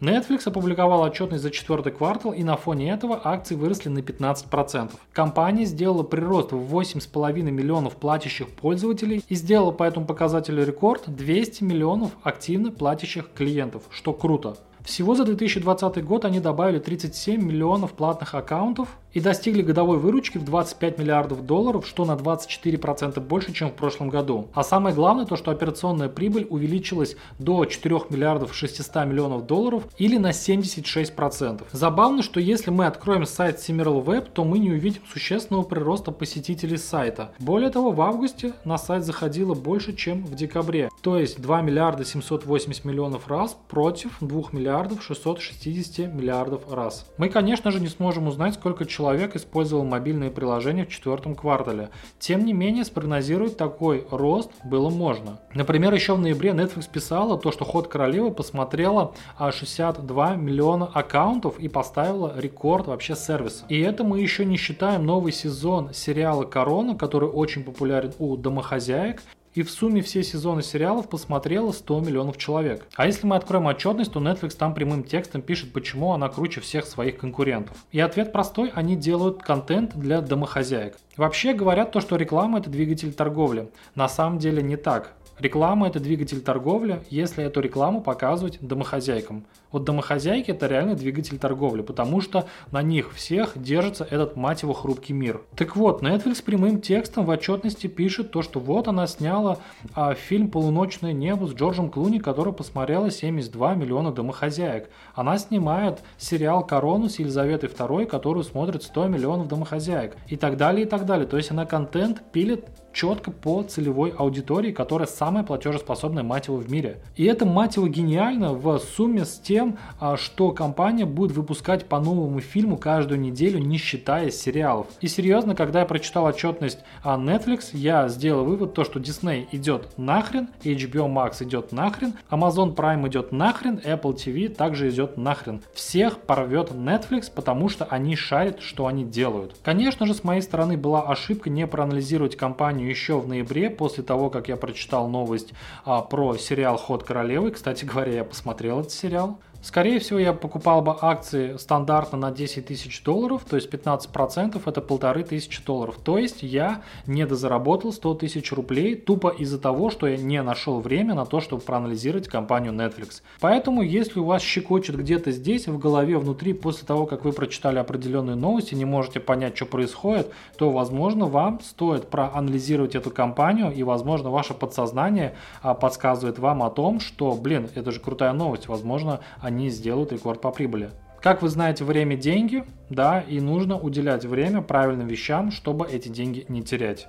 Netflix 0.00 0.42
опубликовал 0.44 1.00
отчетность 1.02 1.42
за 1.42 1.50
четвертый 1.50 1.90
квартал, 1.90 2.32
и 2.32 2.44
на 2.44 2.56
фоне 2.56 2.90
этого 2.90 3.20
акции 3.24 3.54
выросли 3.54 3.88
на 3.88 4.00
15%. 4.00 4.90
Компания 5.12 5.64
сделала 5.64 6.02
прирост 6.02 6.52
в 6.52 6.76
8,5 6.76 7.42
миллионов 7.42 7.96
платящих 7.96 8.50
пользователей 8.50 9.24
и 9.28 9.34
сделала 9.34 9.72
по 9.72 9.84
этому 9.84 10.04
показателю 10.06 10.64
рекорд 10.64 11.04
200 11.06 11.64
миллионов 11.64 12.10
активно 12.22 12.70
платящих 12.70 13.32
клиентов, 13.32 13.84
что 13.90 14.12
круто. 14.12 14.56
Всего 14.84 15.16
за 15.16 15.24
2020 15.24 16.04
год 16.04 16.24
они 16.24 16.38
добавили 16.38 16.78
37 16.78 17.42
миллионов 17.42 17.94
платных 17.94 18.34
аккаунтов 18.36 18.88
и 19.16 19.20
достигли 19.20 19.62
годовой 19.62 19.96
выручки 19.96 20.36
в 20.36 20.44
25 20.44 20.98
миллиардов 20.98 21.46
долларов, 21.46 21.86
что 21.86 22.04
на 22.04 22.16
24% 22.16 23.18
больше, 23.20 23.54
чем 23.54 23.70
в 23.70 23.72
прошлом 23.72 24.10
году. 24.10 24.48
А 24.52 24.62
самое 24.62 24.94
главное 24.94 25.24
то, 25.24 25.36
что 25.36 25.50
операционная 25.50 26.10
прибыль 26.10 26.46
увеличилась 26.50 27.16
до 27.38 27.64
4 27.64 27.98
миллиардов 28.10 28.54
600 28.54 29.06
миллионов 29.06 29.46
долларов 29.46 29.84
или 29.96 30.18
на 30.18 30.32
76%. 30.32 31.62
Забавно, 31.72 32.22
что 32.22 32.40
если 32.40 32.70
мы 32.70 32.84
откроем 32.84 33.24
сайт 33.24 33.56
Simiral 33.56 34.04
Web, 34.04 34.32
то 34.34 34.44
мы 34.44 34.58
не 34.58 34.70
увидим 34.72 35.00
существенного 35.10 35.62
прироста 35.62 36.12
посетителей 36.12 36.76
сайта. 36.76 37.32
Более 37.38 37.70
того, 37.70 37.92
в 37.92 38.02
августе 38.02 38.52
на 38.66 38.76
сайт 38.76 39.04
заходило 39.04 39.54
больше, 39.54 39.96
чем 39.96 40.26
в 40.26 40.34
декабре. 40.34 40.90
То 41.00 41.18
есть 41.18 41.40
2 41.40 41.62
миллиарда 41.62 42.04
780 42.04 42.84
миллионов 42.84 43.28
раз 43.28 43.56
против 43.68 44.18
2 44.20 44.42
миллиардов 44.52 45.02
660 45.02 46.12
миллиардов 46.12 46.70
раз. 46.70 47.06
Мы, 47.16 47.30
конечно 47.30 47.70
же, 47.70 47.80
не 47.80 47.88
сможем 47.88 48.26
узнать, 48.26 48.52
сколько 48.52 48.84
человек 48.84 49.05
человек 49.06 49.36
использовал 49.36 49.84
мобильные 49.84 50.32
приложения 50.32 50.84
в 50.84 50.88
четвертом 50.88 51.36
квартале. 51.36 51.90
Тем 52.18 52.44
не 52.44 52.52
менее, 52.52 52.84
спрогнозировать 52.84 53.56
такой 53.56 54.04
рост 54.10 54.50
было 54.64 54.90
можно. 54.90 55.38
Например, 55.54 55.94
еще 55.94 56.16
в 56.16 56.18
ноябре 56.18 56.50
Netflix 56.50 56.90
писала 56.90 57.38
то, 57.38 57.52
что 57.52 57.64
«Ход 57.64 57.86
королевы» 57.86 58.32
посмотрела 58.32 59.14
62 59.38 60.34
миллиона 60.34 60.90
аккаунтов 60.92 61.60
и 61.60 61.68
поставила 61.68 62.34
рекорд 62.36 62.88
вообще 62.88 63.14
сервиса. 63.14 63.64
И 63.68 63.80
это 63.80 64.02
мы 64.02 64.18
еще 64.18 64.44
не 64.44 64.56
считаем 64.56 65.06
новый 65.06 65.30
сезон 65.30 65.94
сериала 65.94 66.42
«Корона», 66.42 66.96
который 66.96 67.28
очень 67.28 67.62
популярен 67.62 68.12
у 68.18 68.36
домохозяек 68.36 69.22
И 69.56 69.62
в 69.62 69.70
сумме 69.70 70.02
все 70.02 70.22
сезоны 70.22 70.62
сериалов 70.62 71.08
посмотрело 71.08 71.72
100 71.72 72.00
миллионов 72.00 72.36
человек. 72.36 72.86
А 72.94 73.06
если 73.06 73.26
мы 73.26 73.36
откроем 73.36 73.64
отчетность, 73.64 74.12
то 74.12 74.20
Netflix 74.20 74.54
там 74.54 74.74
прямым 74.74 75.02
текстом 75.02 75.40
пишет, 75.40 75.72
почему 75.72 76.12
она 76.12 76.28
круче 76.28 76.60
всех 76.60 76.84
своих 76.84 77.16
конкурентов. 77.16 77.74
И 77.90 77.98
ответ 77.98 78.32
простой, 78.32 78.70
они 78.74 78.96
делают 78.96 79.42
контент 79.42 79.96
для 79.96 80.20
домохозяек. 80.20 80.98
Вообще 81.16 81.54
говорят 81.54 81.90
то, 81.90 82.02
что 82.02 82.16
реклама 82.16 82.58
это 82.58 82.68
двигатель 82.68 83.14
торговли. 83.14 83.70
На 83.94 84.10
самом 84.10 84.38
деле 84.38 84.62
не 84.62 84.76
так. 84.76 85.14
Реклама– 85.38 85.86
это 85.88 86.00
двигатель 86.00 86.40
торговли, 86.40 87.02
если 87.10 87.44
эту 87.44 87.60
рекламу 87.60 88.00
показывать 88.00 88.58
домохозяйкам. 88.62 89.44
Вот 89.70 89.84
домохозяйки– 89.84 90.50
это 90.52 90.66
реально 90.66 90.94
двигатель 90.94 91.38
торговли, 91.38 91.82
потому 91.82 92.22
что 92.22 92.46
на 92.72 92.80
них 92.80 93.12
всех 93.12 93.52
держится 93.60 94.06
этот, 94.08 94.36
мать 94.36 94.62
его, 94.62 94.72
хрупкий 94.72 95.12
мир. 95.12 95.42
Так 95.54 95.76
вот, 95.76 96.02
Netflix 96.02 96.42
прямым 96.42 96.80
текстом 96.80 97.26
в 97.26 97.30
отчетности 97.30 97.86
пишет 97.86 98.30
то, 98.30 98.40
что 98.40 98.60
вот 98.60 98.88
она 98.88 99.06
сняла 99.06 99.58
а, 99.94 100.14
фильм 100.14 100.50
«Полуночное 100.50 101.12
небо» 101.12 101.46
с 101.46 101.52
Джорджем 101.52 101.90
Клуни, 101.90 102.18
который 102.18 102.54
посмотрела 102.54 103.10
72 103.10 103.74
миллиона 103.74 104.12
домохозяек. 104.12 104.88
Она 105.14 105.36
снимает 105.36 106.00
сериал 106.16 106.66
«Корону» 106.66 107.10
с 107.10 107.18
Елизаветой 107.18 107.68
II, 107.68 108.06
которую 108.06 108.42
смотрит 108.42 108.82
100 108.84 109.08
миллионов 109.08 109.48
домохозяек. 109.48 110.16
И 110.28 110.36
так 110.36 110.56
далее, 110.56 110.86
и 110.86 110.88
так 110.88 111.04
далее. 111.04 111.26
То 111.26 111.36
есть 111.36 111.50
она 111.50 111.66
контент 111.66 112.22
пилит 112.32 112.64
четко 112.96 113.30
по 113.30 113.62
целевой 113.62 114.10
аудитории, 114.16 114.72
которая 114.72 115.06
самая 115.06 115.44
платежеспособная, 115.44 116.22
мать 116.22 116.46
его, 116.46 116.56
в 116.56 116.70
мире. 116.70 117.00
И 117.14 117.24
это, 117.24 117.44
мать 117.44 117.76
его, 117.76 117.86
гениально 117.86 118.54
в 118.54 118.78
сумме 118.78 119.26
с 119.26 119.38
тем, 119.38 119.76
а, 120.00 120.16
что 120.16 120.50
компания 120.52 121.04
будет 121.04 121.32
выпускать 121.32 121.84
по 121.84 122.00
новому 122.00 122.40
фильму 122.40 122.78
каждую 122.78 123.20
неделю, 123.20 123.58
не 123.58 123.76
считая 123.76 124.30
сериалов. 124.30 124.86
И 125.02 125.08
серьезно, 125.08 125.54
когда 125.54 125.80
я 125.80 125.86
прочитал 125.86 126.24
отчетность 126.24 126.78
о 127.02 127.18
Netflix, 127.18 127.68
я 127.74 128.08
сделал 128.08 128.46
вывод, 128.46 128.72
то, 128.72 128.82
что 128.82 128.98
Disney 128.98 129.46
идет 129.52 129.98
нахрен, 129.98 130.48
HBO 130.62 131.06
Max 131.06 131.44
идет 131.44 131.72
нахрен, 131.72 132.14
Amazon 132.30 132.74
Prime 132.74 133.06
идет 133.08 133.30
нахрен, 133.30 133.78
Apple 133.84 134.14
TV 134.14 134.48
также 134.48 134.88
идет 134.88 135.18
нахрен. 135.18 135.60
Всех 135.74 136.20
порвет 136.20 136.70
Netflix, 136.70 137.30
потому 137.30 137.68
что 137.68 137.84
они 137.84 138.16
шарят, 138.16 138.60
что 138.60 138.86
они 138.86 139.04
делают. 139.04 139.54
Конечно 139.62 140.06
же, 140.06 140.14
с 140.14 140.24
моей 140.24 140.40
стороны 140.40 140.78
была 140.78 141.02
ошибка 141.02 141.50
не 141.50 141.66
проанализировать 141.66 142.36
компанию 142.36 142.85
еще 142.88 143.18
в 143.18 143.28
ноябре, 143.28 143.70
после 143.70 144.02
того, 144.02 144.30
как 144.30 144.48
я 144.48 144.56
прочитал 144.56 145.08
новость 145.08 145.52
а, 145.84 146.02
про 146.02 146.36
сериал 146.36 146.76
«Ход 146.76 147.04
королевы». 147.04 147.50
Кстати 147.50 147.84
говоря, 147.84 148.12
я 148.12 148.24
посмотрел 148.24 148.80
этот 148.80 148.92
сериал. 148.92 149.38
Скорее 149.66 149.98
всего, 149.98 150.20
я 150.20 150.32
покупал 150.32 150.80
бы 150.80 150.94
акции 151.00 151.56
стандартно 151.56 152.16
на 152.16 152.30
10 152.30 152.66
тысяч 152.66 153.02
долларов, 153.02 153.44
то 153.50 153.56
есть 153.56 153.68
15% 153.68 154.62
это 154.64 154.80
полторы 154.80 155.24
тысячи 155.24 155.60
долларов. 155.60 155.96
То 156.04 156.18
есть 156.18 156.44
я 156.44 156.82
недозаработал 157.08 157.92
100 157.92 158.14
тысяч 158.14 158.52
рублей 158.52 158.94
тупо 158.94 159.28
из-за 159.28 159.58
того, 159.58 159.90
что 159.90 160.06
я 160.06 160.18
не 160.18 160.40
нашел 160.40 160.78
время 160.78 161.14
на 161.14 161.26
то, 161.26 161.40
чтобы 161.40 161.62
проанализировать 161.62 162.28
компанию 162.28 162.72
Netflix. 162.72 163.22
Поэтому, 163.40 163.82
если 163.82 164.20
у 164.20 164.24
вас 164.24 164.40
щекочет 164.40 164.96
где-то 164.96 165.32
здесь, 165.32 165.66
в 165.66 165.78
голове, 165.80 166.16
внутри, 166.16 166.52
после 166.52 166.86
того, 166.86 167.06
как 167.06 167.24
вы 167.24 167.32
прочитали 167.32 167.78
определенные 167.78 168.36
новости, 168.36 168.76
не 168.76 168.84
можете 168.84 169.18
понять, 169.18 169.56
что 169.56 169.66
происходит, 169.66 170.30
то, 170.58 170.70
возможно, 170.70 171.26
вам 171.26 171.58
стоит 171.58 172.08
проанализировать 172.08 172.94
эту 172.94 173.10
компанию, 173.10 173.72
и, 173.72 173.82
возможно, 173.82 174.30
ваше 174.30 174.54
подсознание 174.54 175.34
а, 175.60 175.74
подсказывает 175.74 176.38
вам 176.38 176.62
о 176.62 176.70
том, 176.70 177.00
что, 177.00 177.32
блин, 177.32 177.68
это 177.74 177.90
же 177.90 177.98
крутая 177.98 178.32
новость, 178.32 178.68
возможно, 178.68 179.18
они 179.40 179.55
сделают 179.70 180.12
рекорд 180.12 180.40
по 180.40 180.50
прибыли. 180.50 180.90
Как 181.20 181.42
вы 181.42 181.48
знаете, 181.48 181.84
время– 181.84 182.16
деньги, 182.16 182.64
да, 182.88 183.20
и 183.20 183.40
нужно 183.40 183.78
уделять 183.78 184.24
время 184.24 184.62
правильным 184.62 185.08
вещам, 185.08 185.50
чтобы 185.50 185.86
эти 185.86 186.08
деньги 186.08 186.44
не 186.48 186.62
терять. 186.62 187.08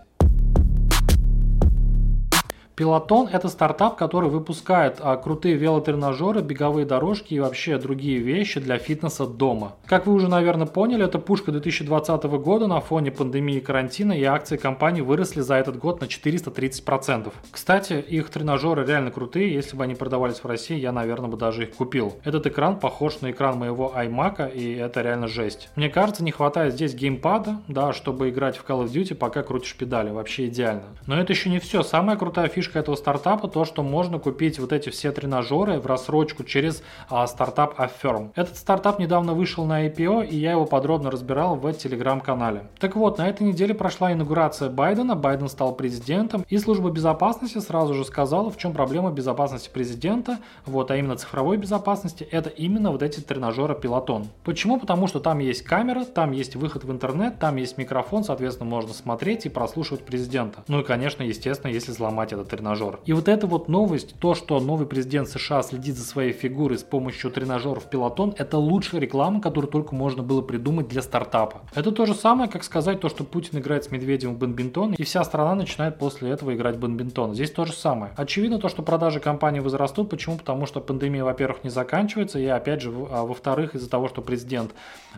Пилотон– 2.77 3.27
это 3.33 3.49
стартап, 3.49 3.97
который 3.97 4.29
выпускает 4.29 4.97
а, 4.99 5.17
крутые 5.17 5.55
велотренажеры, 5.55 6.41
беговые 6.43 6.85
дорожки 6.85 7.33
и 7.33 7.39
вообще 7.39 7.79
другие 7.79 8.19
вещи 8.19 8.59
для 8.59 8.77
фитнеса 8.77 9.25
дома. 9.25 9.73
Как 9.87 10.05
вы 10.05 10.13
уже, 10.13 10.27
наверное, 10.27 10.67
поняли, 10.67 11.03
это 11.03 11.17
пушка 11.17 11.51
2020 11.51 12.23
года 12.25 12.67
на 12.67 12.79
фоне 12.79 13.09
пандемии 13.09 13.61
карантина, 13.61 14.13
и 14.13 14.23
акции 14.23 14.57
компании 14.57 15.01
выросли 15.01 15.41
за 15.41 15.55
этот 15.55 15.79
год 15.79 16.01
на 16.01 16.05
430%. 16.05 17.33
Кстати, 17.49 17.93
их 17.93 18.29
тренажеры 18.29 18.85
реально 18.85 19.09
крутые, 19.09 19.51
если 19.51 19.75
бы 19.75 19.83
они 19.83 19.95
продавались 19.95 20.43
в 20.43 20.45
России, 20.45 20.77
я, 20.77 20.91
наверное, 20.91 21.31
бы 21.31 21.37
даже 21.37 21.63
их 21.63 21.71
купил. 21.71 22.17
Этот 22.23 22.45
экран 22.45 22.79
похож 22.79 23.21
на 23.21 23.31
экран 23.31 23.57
моего 23.57 23.91
iMac, 23.95 24.53
и 24.53 24.75
это 24.75 25.01
реально 25.01 25.27
жесть. 25.27 25.69
Мне 25.75 25.89
кажется, 25.89 26.23
не 26.23 26.31
хватает 26.31 26.75
здесь 26.75 26.93
геймпада, 26.93 27.59
да, 27.67 27.91
чтобы 27.91 28.29
играть 28.29 28.55
в 28.55 28.63
Call 28.63 28.85
of 28.85 28.91
Duty, 28.91 29.15
пока 29.15 29.41
крутишь 29.41 29.75
педали, 29.75 30.11
вообще 30.11 30.45
идеально. 30.45 30.83
Но 31.07 31.19
это 31.19 31.33
еще 31.33 31.49
не 31.49 31.57
все. 31.57 31.81
Самая 31.81 32.17
крутая 32.17 32.47
фишка 32.49 32.66
фишка 32.67 32.79
этого 32.79 32.95
стартапа 32.95 33.47
то, 33.47 33.63
что 33.65 33.81
можно 33.81 34.19
купить 34.19 34.59
вот 34.59 34.73
эти 34.73 34.89
все 34.89 35.11
тренажеры 35.11 35.79
в 35.79 35.85
рассрочку 35.85 36.43
через 36.43 36.83
а, 37.09 37.25
стартап 37.27 37.79
Affirm. 37.79 38.31
Этот 38.35 38.57
стартап 38.57 38.99
недавно 38.99 39.33
вышел 39.33 39.65
на 39.65 39.87
IPO, 39.87 40.27
и 40.27 40.35
я 40.35 40.51
его 40.51 40.65
подробно 40.65 41.09
разбирал 41.09 41.55
в 41.55 41.71
телеграм-канале. 41.73 42.63
Так 42.79 42.95
вот, 42.95 43.19
на 43.19 43.29
этой 43.29 43.43
неделе 43.43 43.73
прошла 43.73 44.11
инаугурация 44.11 44.69
Байдена, 44.69 45.15
Байден 45.15 45.47
стал 45.47 45.75
президентом, 45.75 46.45
и 46.49 46.57
служба 46.57 46.89
безопасности 46.89 47.59
сразу 47.59 47.93
же 47.93 48.03
сказала, 48.03 48.49
в 48.49 48.57
чем 48.57 48.73
проблема 48.73 49.11
безопасности 49.11 49.69
президента, 49.69 50.39
вот, 50.65 50.91
а 50.91 50.97
именно 50.97 51.15
цифровой 51.15 51.57
безопасности, 51.57 52.27
это 52.29 52.49
именно 52.49 52.91
вот 52.91 53.01
эти 53.01 53.21
тренажеры 53.21 53.75
Пилотон. 53.75 54.27
Почему? 54.43 54.79
Потому 54.79 55.07
что 55.07 55.19
там 55.19 55.39
есть 55.39 55.63
камера, 55.63 56.03
там 56.03 56.31
есть 56.31 56.55
выход 56.55 56.83
в 56.83 56.91
интернет, 56.91 57.39
там 57.39 57.55
есть 57.55 57.77
микрофон, 57.77 58.23
соответственно, 58.23 58.69
можно 58.69 58.93
смотреть 58.93 59.45
и 59.45 59.49
прослушивать 59.49 60.03
президента. 60.03 60.63
Ну 60.67 60.81
и, 60.81 60.83
конечно, 60.83 61.23
естественно, 61.23 61.71
если 61.71 61.91
взломать 61.91 62.33
этот 62.33 62.49
тренажер. 62.57 62.99
И 63.05 63.13
вот 63.13 63.27
эта 63.27 63.47
вот 63.47 63.69
новость, 63.69 64.15
то, 64.19 64.33
что 64.33 64.59
новый 64.59 64.87
президент 64.87 65.29
США 65.29 65.61
следит 65.61 65.95
за 65.95 66.03
своей 66.03 66.33
фигурой 66.33 66.77
с 66.77 66.83
помощью 66.83 67.31
тренажеров 67.31 67.89
Пилотон, 67.89 68.33
это 68.37 68.57
лучшая 68.57 68.99
реклама, 68.99 69.41
которую 69.41 69.71
только 69.71 69.95
можно 69.95 70.23
было 70.23 70.41
придумать 70.41 70.87
для 70.87 71.01
стартапа. 71.01 71.61
Это 71.75 71.91
то 71.91 72.05
же 72.05 72.13
самое, 72.13 72.49
как 72.49 72.63
сказать 72.63 72.99
то, 72.99 73.09
что 73.09 73.23
Путин 73.23 73.59
играет 73.59 73.85
с 73.85 73.91
Медведевым 73.91 74.35
в 74.35 74.39
бадминтон, 74.39 74.93
и 74.93 75.03
вся 75.03 75.23
страна 75.23 75.55
начинает 75.55 75.97
после 75.97 76.31
этого 76.31 76.55
играть 76.55 76.77
в 76.77 76.79
бадминтон. 76.79 77.33
Здесь 77.33 77.51
то 77.51 77.65
же 77.65 77.73
самое. 77.73 78.13
Очевидно 78.15 78.59
то, 78.59 78.69
что 78.69 78.81
продажи 78.81 79.19
компании 79.19 79.59
возрастут. 79.59 80.09
Почему? 80.09 80.37
Потому 80.37 80.65
что 80.65 80.81
пандемия, 80.81 81.23
во-первых, 81.23 81.63
не 81.63 81.69
заканчивается, 81.69 82.39
и 82.39 82.45
опять 82.45 82.81
же, 82.81 82.91
а, 83.11 83.25
во-вторых, 83.25 83.75
из-за 83.75 83.89
того, 83.89 84.07
что 84.07 84.21
президент 84.21 84.71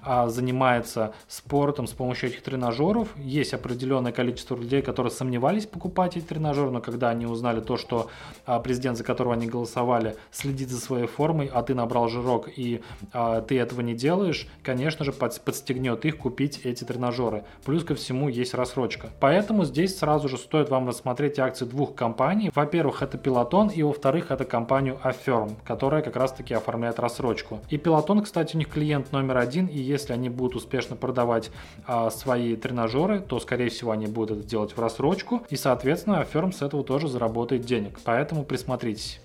а, 0.03 0.27
занимается 0.27 1.13
спортом 1.27 1.88
с 1.88 1.91
помощью 1.91 2.29
этих 2.29 2.43
тренажеров, 2.43 3.10
есть 3.17 3.53
определенное 3.53 4.12
количество 4.12 4.55
людей, 4.55 4.81
которые 4.81 5.12
сомневались 5.12 5.65
покупать 5.65 6.17
эти 6.17 6.25
тренажеры, 6.25 6.72
но 6.72 6.81
когда 6.81 7.10
они 7.10 7.25
узнали 7.31 7.62
то, 7.62 7.77
что 7.77 8.09
а, 8.45 8.59
президент, 8.59 8.98
за 8.98 9.03
которого 9.03 9.33
они 9.33 9.48
голосовали, 9.48 10.15
следит 10.31 10.69
за 10.69 10.79
своей 10.79 11.07
формой, 11.07 11.50
а 11.53 11.63
ты 11.63 11.75
набрал 11.75 12.07
жирок 12.09 12.50
и 12.55 12.81
а, 13.13 13.41
ты 13.41 13.59
этого 13.59 13.81
не 13.81 13.93
делаешь, 13.93 14.48
конечно 14.63 15.05
же, 15.05 15.12
под, 15.12 15.39
подстегнет 15.41 16.05
их 16.05 16.17
купить 16.17 16.62
эти 16.63 16.83
тренажеры. 16.83 17.43
Плюс 17.65 17.83
ко 17.83 17.95
всему 17.95 18.29
есть 18.29 18.53
рассрочка. 18.53 19.09
Поэтому 19.19 19.65
здесь 19.65 19.98
сразу 19.98 20.27
же 20.27 20.38
стоит 20.38 20.69
вам 20.69 20.88
рассмотреть 20.88 21.39
акции 21.39 21.65
двух 21.65 21.95
компаний. 21.95 22.51
Во-первых, 22.53 23.01
это 23.01 23.17
Peloton, 23.17 23.74
и 23.74 23.83
во-вторых, 23.83 24.31
это 24.31 24.45
компанию 24.45 25.00
Affirm, 25.03 25.55
которая 25.65 26.01
как 26.01 26.15
раз 26.15 26.31
таки 26.31 26.53
оформляет 26.53 27.00
рассрочку. 27.00 27.59
И 27.69 27.77
Peloton, 27.77 28.21
кстати, 28.21 28.55
у 28.55 28.59
них 28.59 28.69
клиент 28.69 29.12
номер 29.12 29.38
один, 29.38 29.67
и 29.67 29.77
если 29.77 30.13
они 30.13 30.29
будут 30.29 30.55
успешно 30.55 30.95
продавать 30.95 31.51
а, 31.86 32.09
свои 32.09 32.55
тренажеры, 32.55 33.19
то, 33.19 33.39
скорее 33.39 33.69
всего, 33.69 33.91
они 33.91 34.07
будут 34.07 34.39
это 34.39 34.48
делать 34.48 34.75
в 34.75 34.79
рассрочку, 34.79 35.43
и, 35.50 35.55
соответственно, 35.55 36.24
Affirm 36.24 36.51
с 36.51 36.62
этого 36.62 36.83
тоже 36.83 37.07
заработает 37.19 37.63
денег, 37.63 37.99
поэтому 38.05 38.45
присмотритесь. 38.45 39.19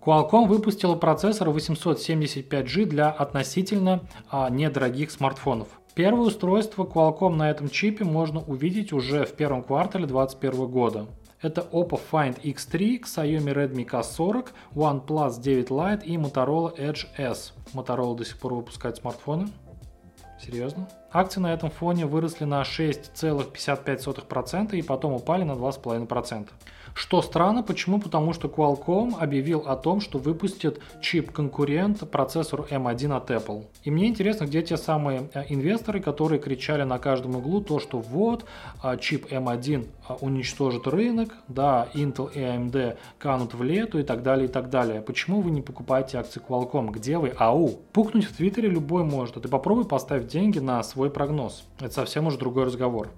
Qualcomm 0.00 0.46
выпустила 0.46 0.94
процессор 0.94 1.48
875G 1.48 2.84
для 2.84 3.10
относительно 3.10 4.02
а, 4.30 4.48
недорогих 4.50 5.10
смартфонов. 5.10 5.68
Первое 5.94 6.26
устройство 6.26 6.84
Qualcomm 6.84 7.36
на 7.36 7.50
этом 7.50 7.68
чипе 7.68 8.04
можно 8.04 8.40
увидеть 8.40 8.92
уже 8.92 9.24
в 9.24 9.32
первом 9.32 9.62
квартале 9.62 10.06
2021 10.06 10.70
года. 10.70 11.06
Это 11.42 11.62
Oppo 11.72 11.98
Find 12.10 12.40
X3, 12.42 13.02
Xiaomi 13.02 13.54
Redmi 13.54 13.86
K40, 13.86 14.48
OnePlus 14.74 15.40
9 15.40 15.68
Lite 15.68 16.04
и 16.04 16.16
Motorola 16.16 16.76
Edge 16.76 17.06
S. 17.16 17.54
Motorola 17.72 18.16
до 18.16 18.24
сих 18.24 18.38
пор 18.38 18.54
выпускает 18.54 18.96
смартфоны. 18.96 19.48
Серьезно? 20.38 20.88
Акции 21.12 21.40
на 21.40 21.52
этом 21.52 21.70
фоне 21.70 22.06
выросли 22.06 22.44
на 22.44 22.62
6,55% 22.62 24.76
и 24.76 24.82
потом 24.82 25.14
упали 25.14 25.42
на 25.42 25.52
2,5%. 25.52 26.46
Что 26.94 27.22
странно, 27.22 27.62
почему? 27.62 28.00
Потому 28.00 28.32
что 28.32 28.48
Qualcomm 28.48 29.18
объявил 29.18 29.60
о 29.60 29.76
том, 29.76 30.00
что 30.00 30.18
выпустит 30.18 30.80
чип-конкурент 31.00 32.08
процессору 32.10 32.66
M1 32.68 33.16
от 33.16 33.30
Apple. 33.30 33.66
И 33.84 33.90
мне 33.90 34.08
интересно, 34.08 34.44
где 34.44 34.62
те 34.62 34.76
самые 34.76 35.28
э, 35.34 35.44
инвесторы, 35.48 36.00
которые 36.00 36.40
кричали 36.40 36.82
на 36.82 36.98
каждом 36.98 37.36
углу 37.36 37.60
то, 37.60 37.78
что 37.78 37.98
вот, 37.98 38.44
а, 38.82 38.96
чип 38.96 39.32
M1 39.32 39.86
а, 40.08 40.14
уничтожит 40.20 40.86
рынок, 40.86 41.34
да, 41.48 41.88
Intel 41.94 42.32
и 42.32 42.40
AMD 42.40 42.96
канут 43.18 43.54
в 43.54 43.62
лету 43.62 43.98
и 43.98 44.02
так 44.02 44.22
далее, 44.22 44.46
и 44.46 44.50
так 44.50 44.70
далее. 44.70 45.00
Почему 45.00 45.40
вы 45.40 45.50
не 45.50 45.62
покупаете 45.62 46.18
акции 46.18 46.42
Qualcomm? 46.46 46.90
Где 46.90 47.18
вы? 47.18 47.32
Ау! 47.38 47.80
Пукнуть 47.92 48.24
в 48.24 48.36
Твиттере 48.36 48.68
любой 48.68 49.04
может, 49.04 49.36
а 49.36 49.40
ты 49.40 49.48
попробуй 49.48 49.86
поставить 49.86 50.26
деньги 50.26 50.58
на 50.58 50.82
свой 50.82 50.99
прогноз. 51.08 51.64
Это 51.78 51.94
совсем 51.94 52.26
уже 52.26 52.36
другой 52.36 52.64
разговор. 52.64 53.08